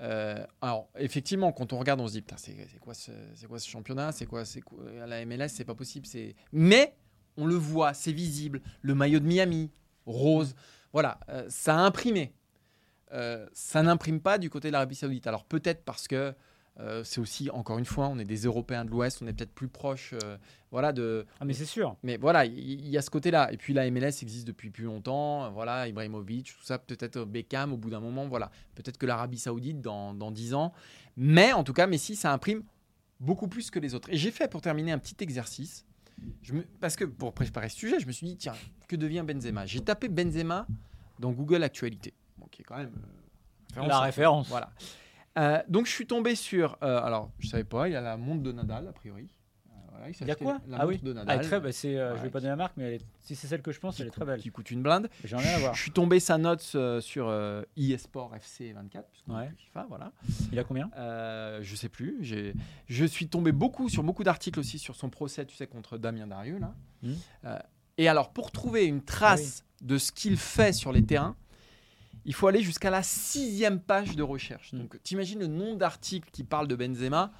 [0.00, 3.58] Euh, alors, effectivement, quand on regarde, on se dit, putain, c'est quoi, ce- c'est quoi
[3.58, 4.12] ce championnat?
[4.12, 6.06] C'est quoi, c'est quoi la MLS C'est pas possible.
[6.06, 6.34] C'est.
[6.52, 6.94] Mais
[7.36, 8.62] on le voit, c'est visible.
[8.80, 9.70] Le maillot de Miami,
[10.06, 10.54] rose.
[10.94, 12.32] Voilà, euh, ça a imprimé.
[13.12, 15.26] Euh, ça n'imprime pas du côté de l'Arabie Saoudite.
[15.26, 16.34] Alors peut-être parce que
[16.78, 19.52] euh, c'est aussi, encore une fois, on est des Européens de l'Ouest, on est peut-être
[19.52, 20.36] plus proche, euh,
[20.70, 21.26] voilà, de.
[21.40, 21.96] Ah, mais c'est sûr.
[22.02, 23.52] Mais voilà, il y, a ce côté-là.
[23.52, 25.50] Et puis la MLS existe depuis plus longtemps.
[25.50, 28.28] Voilà, Ibrahimovic, tout ça, peut-être Beckham au bout d'un moment.
[28.28, 30.72] Voilà, peut-être que l'Arabie Saoudite dans, dans 10 ans.
[31.16, 32.62] Mais en tout cas, Messi, ça imprime
[33.18, 34.08] beaucoup plus que les autres.
[34.10, 35.84] Et j'ai fait pour terminer un petit exercice.
[36.42, 38.54] Je me- parce que pour préparer ce sujet, je me suis dit, tiens,
[38.88, 39.66] que devient Benzema?
[39.66, 40.66] J'ai tapé Benzema
[41.18, 42.14] dans Google Actualité,
[42.50, 42.92] qui est quand même.
[43.76, 44.48] euh, La référence.
[44.48, 44.70] Voilà.
[45.38, 46.76] Euh, donc je suis tombé sur.
[46.82, 49.28] euh, alors, je savais pas, il y a la montre de Nadal, a priori.
[49.68, 50.58] Euh, voilà, Il y a quoi?
[50.66, 50.98] La Ah montre oui.
[51.02, 51.38] de Ah, Nadal.
[51.40, 53.46] est très, bah, c'est, je vais pas donner la marque, mais elle est- si c'est
[53.46, 54.40] celle que je pense, elle est très belle.
[54.40, 55.08] qui coûte une blinde.
[55.24, 55.74] J'ai rien à voir.
[55.74, 56.62] Je suis tombé sa note
[57.00, 57.32] sur
[57.76, 59.44] eSport FC 24, puisqu'on Ouais.
[59.44, 60.10] est plus FIFA, voilà.
[60.52, 60.90] Il a combien?
[60.96, 62.18] Je sais plus.
[62.22, 62.54] J'ai,
[62.88, 66.26] je suis tombé beaucoup sur beaucoup d'articles aussi sur son procès, tu sais, contre Damien
[66.26, 66.74] Darieux là.
[67.44, 67.58] Euh,
[67.98, 71.36] et alors, pour trouver une trace de ce qu'il fait sur les terrains,
[72.30, 74.72] il faut aller jusqu'à la sixième page de recherche.
[74.72, 77.32] Donc, t'imagines le nombre d'articles qui parlent de Benzema.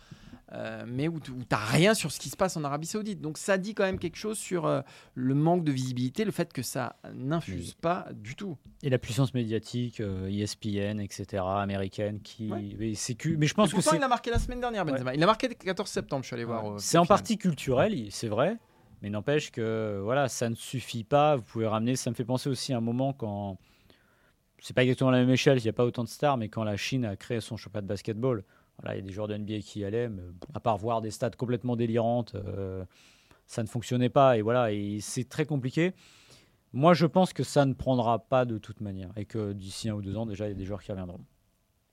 [0.53, 3.21] euh, mais où tu n'as rien sur ce qui se passe en Arabie Saoudite.
[3.21, 4.81] Donc ça dit quand même quelque chose sur euh,
[5.15, 8.57] le manque de visibilité, le fait que ça n'infuse pas du tout.
[8.83, 12.51] Et la puissance médiatique, euh, ESPN, etc., américaine, qui.
[12.51, 12.65] Ouais.
[12.81, 13.97] Mais, je pense que pourtant, c'est.
[13.99, 15.15] il a marqué la semaine dernière, Benzema.
[15.15, 16.67] Il a marqué le 14 septembre, je suis allé voir.
[16.73, 18.57] euh, C'est en partie culturel, c'est vrai,
[19.03, 21.37] mais n'empêche que voilà, ça ne suffit pas.
[21.37, 21.95] Vous pouvez ramener.
[21.95, 23.57] Ça me fait penser aussi à un moment quand
[24.61, 26.65] c'est pas exactement la même échelle, il n'y a pas autant de stars, mais quand
[26.65, 28.45] la Chine a créé son championnat de basketball,
[28.79, 30.23] voilà, il y a des joueurs de NBA qui y allaient, mais
[30.55, 32.85] à part voir des stats complètement délirantes, euh,
[33.47, 34.39] ça ne fonctionnait pas.
[34.39, 35.93] Et voilà, et c'est très compliqué.
[36.73, 39.95] Moi, je pense que ça ne prendra pas de toute manière, et que d'ici un
[39.95, 41.21] ou deux ans, déjà, il y a des joueurs qui reviendront.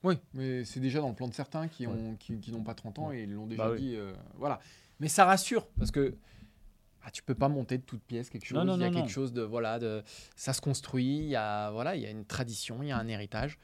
[0.03, 2.75] Oui, mais c'est déjà dans le plan de certains qui ont qui, qui n'ont pas
[2.75, 3.79] 30 ans et ils l'ont déjà Bah oui.
[3.81, 3.95] dit.
[3.95, 4.59] euh, voilà.
[4.99, 6.15] Mais ça rassure parce que
[7.07, 8.57] ah, tu peux pas monter de toute pièce quelque chose.
[8.57, 10.03] Non, non, il y a non, quelque chose de voilà, de
[10.35, 11.19] ça se construit.
[11.19, 13.57] Il y a voilà, il y a une tradition, il y a un héritage.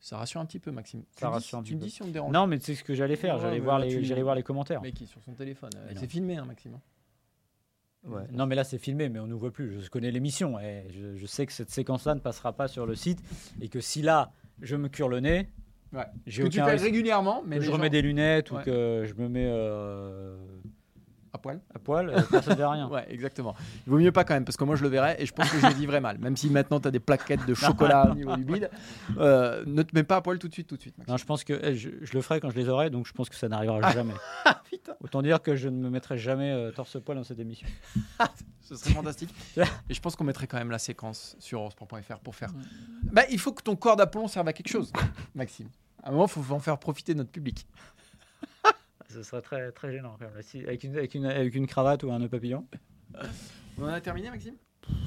[0.00, 1.04] Ça rassure un petit peu, Maxime.
[1.12, 1.86] Ça tu rassure un dis, tu petit me peu.
[1.86, 2.32] dis si on me dérange.
[2.32, 3.34] Non, mais c'est ce que j'allais faire.
[3.36, 4.80] Ouais, J'allais mais voir, les, tu- j'allais voir les commentaires.
[4.82, 5.70] Mec qui est sur son téléphone.
[5.76, 6.78] euh, Mais c'est filmé, hein, Maxime.
[8.04, 8.22] Ouais.
[8.32, 9.78] Non, mais là, c'est filmé, mais on ne nous voit plus.
[9.82, 10.58] Je connais l'émission.
[10.58, 13.20] Et je, je sais que cette séquence-là ne passera pas sur le site.
[13.60, 15.48] Et que si là, je me cure le nez,
[15.92, 16.04] Ouais.
[16.26, 16.84] j'ai Que tu fais risque.
[16.84, 20.38] régulièrement, mais je gens- remets des lunettes ou que je me mets euh,
[21.32, 21.60] à poil.
[21.74, 22.88] à poil, euh, personne ne verra rien.
[22.90, 23.54] Ouais, exactement.
[23.86, 25.48] Il vaut mieux pas quand même, parce que moi je le verrais et je pense
[25.48, 26.18] que je le vivrais mal.
[26.18, 28.70] Même si maintenant tu as des plaquettes de chocolat au niveau du bide,
[29.18, 30.98] euh, ne te mets pas à poil tout de suite, tout de suite.
[30.98, 31.12] Maxime.
[31.12, 33.12] Non, je pense que eh, je, je le ferai quand je les aurai, donc je
[33.12, 34.14] pense que ça n'arrivera jamais.
[34.44, 34.62] Ah
[35.00, 37.66] Autant dire que je ne me mettrai jamais euh, torse-poil dans cette émission.
[38.60, 39.34] ce serait fantastique.
[39.88, 42.50] Et je pense qu'on mettrait quand même la séquence sur eurosport.fr pour faire.
[43.04, 44.92] Bah, il faut que ton corps d'aplomb serve à quelque chose,
[45.34, 45.68] Maxime.
[46.02, 47.66] À un moment, il faut en faire profiter notre public.
[49.12, 50.42] Ce serait très, très gênant quand même.
[50.42, 52.66] Si- avec, une, avec, une, avec une cravate ou un nœud papillon.
[53.78, 54.54] On en a terminé, Maxime?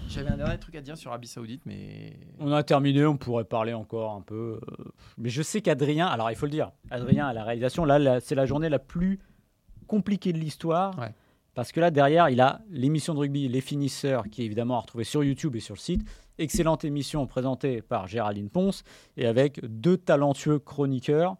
[0.08, 2.18] J'avais un dernier truc à dire sur Arabie Saoudite, mais.
[2.40, 4.60] On a terminé, on pourrait parler encore un peu.
[4.62, 4.76] euh,
[5.18, 8.20] Mais je sais qu'Adrien, alors il faut le dire, Adrien à la réalisation, là, là,
[8.20, 9.20] c'est la journée la plus
[9.88, 10.98] compliquée de l'histoire.
[11.00, 11.14] Ouais.
[11.56, 14.82] Parce que là, derrière, il a l'émission de rugby Les Finisseurs, qui est évidemment à
[14.82, 16.08] retrouver sur YouTube et sur le site.
[16.40, 18.84] Excellente émission présentée par Géraldine Ponce
[19.18, 21.36] et avec deux talentueux chroniqueurs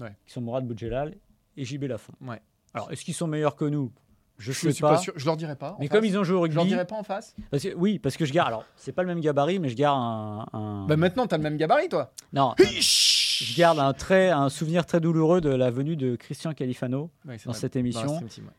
[0.00, 0.16] Ouais.
[0.26, 1.16] qui sont Mourad Boudjelal
[1.60, 2.12] et JB Lafont.
[2.20, 2.40] Ouais.
[2.74, 3.90] Alors, est-ce qu'ils sont meilleurs que nous?
[4.38, 4.90] Je Je sais suis pas.
[4.90, 5.12] pas sûr.
[5.16, 5.76] Je leur dirai pas.
[5.80, 5.96] Mais face.
[5.96, 7.34] comme ils ont joué au Je leur rugby, dirai pas en face.
[7.50, 8.48] parce que- oui, parce que je garde.
[8.48, 10.46] Alors, c'est pas le même gabarit, mais je garde un.
[10.52, 12.12] un- Bah maintenant, t'as le même gabarit, toi.
[12.32, 17.10] non, je garde un très, un souvenir très douloureux de la venue de Christian Califano
[17.26, 17.60] Ouais, dans vrai.
[17.60, 18.06] cette émission.
[18.14, 18.50] Stream Team, ouais.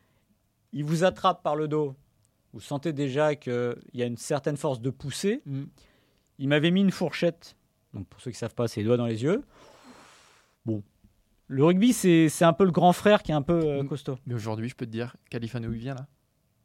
[0.74, 1.96] il vous attrape par le dos.
[2.52, 5.42] Vous sentez déjà qu'il y a une certaine force de poussée.
[5.46, 5.64] Mm.
[6.40, 7.56] Il m'avait mis une fourchette.
[7.94, 9.44] Donc pour ceux qui ne savent pas, c'est les doigts dans les yeux.
[10.66, 10.84] Bon.
[11.52, 14.18] Le rugby, c'est c'est un peu le grand frère qui est un peu euh, costaud.
[14.28, 16.06] Mais aujourd'hui, je peux te dire, Califano, il vient là.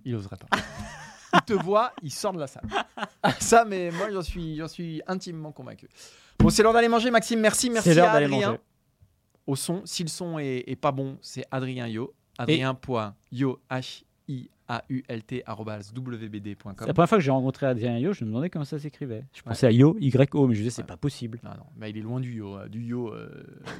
[0.04, 0.46] Il oserait pas.
[1.32, 2.64] il te voit, il sort de la salle.
[3.40, 5.88] Ça, mais moi, j'en suis, j'en suis intimement convaincu.
[6.38, 7.40] Bon, c'est l'heure d'aller manger, Maxime.
[7.40, 8.48] Merci, merci C'est l'heure à d'aller Adrien.
[8.48, 8.60] manger.
[9.46, 12.14] Au son, si le son est, est pas bon, c'est Adrien Yo.
[12.36, 13.60] Adrien.yo,
[14.28, 16.74] H-I-A-U-L-T, arrobase, C'est wbd.com.
[16.86, 19.24] la première fois que j'ai rencontré Adrien Yo, je me demandais comment ça s'écrivait.
[19.34, 20.86] Je pensais à Yo, Y-O, mais je disais, c'est Ouais.
[20.88, 21.38] pas possible.
[21.44, 23.28] Non, non, mais il est loin du yo, euh, du yo, euh,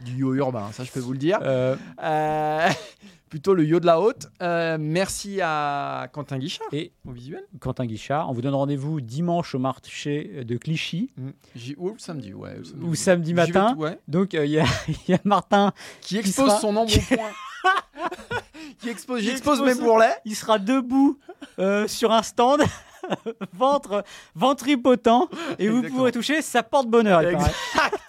[0.05, 1.38] du yo urbain, ça je peux vous le dire.
[1.42, 1.76] Euh,
[3.30, 4.28] plutôt le yo de la haute.
[4.40, 7.45] Merci à Quentin Guichard et au visuel.
[7.61, 11.11] Quentin Guichard, on vous donne rendez-vous dimanche au marché de Clichy.
[11.57, 12.59] J'ai- Ou samedi, ouais.
[12.59, 12.84] le samedi.
[12.86, 13.74] Ou samedi vais matin.
[13.78, 13.99] ouais.
[14.07, 14.64] Donc il y, a-
[15.09, 15.72] y a Martin
[16.03, 17.30] Qui expose sera- son embonpoint.
[18.79, 20.14] qui expose, j'expose expose- mes bourrelets.
[20.25, 21.18] il sera debout
[21.59, 22.62] euh, sur un stand,
[23.53, 24.05] ventre
[24.35, 25.99] ventripotent, et vous Exactement.
[25.99, 27.22] pourrez toucher sa porte-bonheur.
[27.22, 27.53] il paraît.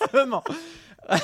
[0.02, 0.44] Exactement.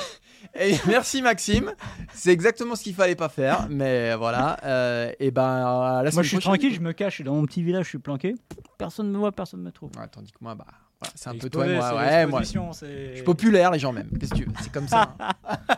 [0.54, 1.72] Et merci Maxime,
[2.12, 4.58] c'est exactement ce qu'il fallait pas faire, mais voilà.
[4.64, 6.40] euh, et ben à la Moi, je suis prochaine.
[6.40, 8.34] tranquille, je me cache dans mon petit village, je suis planqué.
[8.76, 9.90] Personne ne me voit, personne ne me trouve.
[9.98, 10.66] Ouais, tandis que moi, bah,
[11.00, 11.94] voilà, c'est un peu toi et moi.
[11.94, 14.10] Ouais, moi, je suis populaire, les gens même.
[14.20, 15.14] Qu'est-ce que tu veux C'est comme ça.
[15.18, 15.28] hein.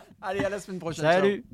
[0.21, 1.05] Allez, à la semaine prochaine.
[1.05, 1.13] ciao.
[1.21, 1.45] Salut.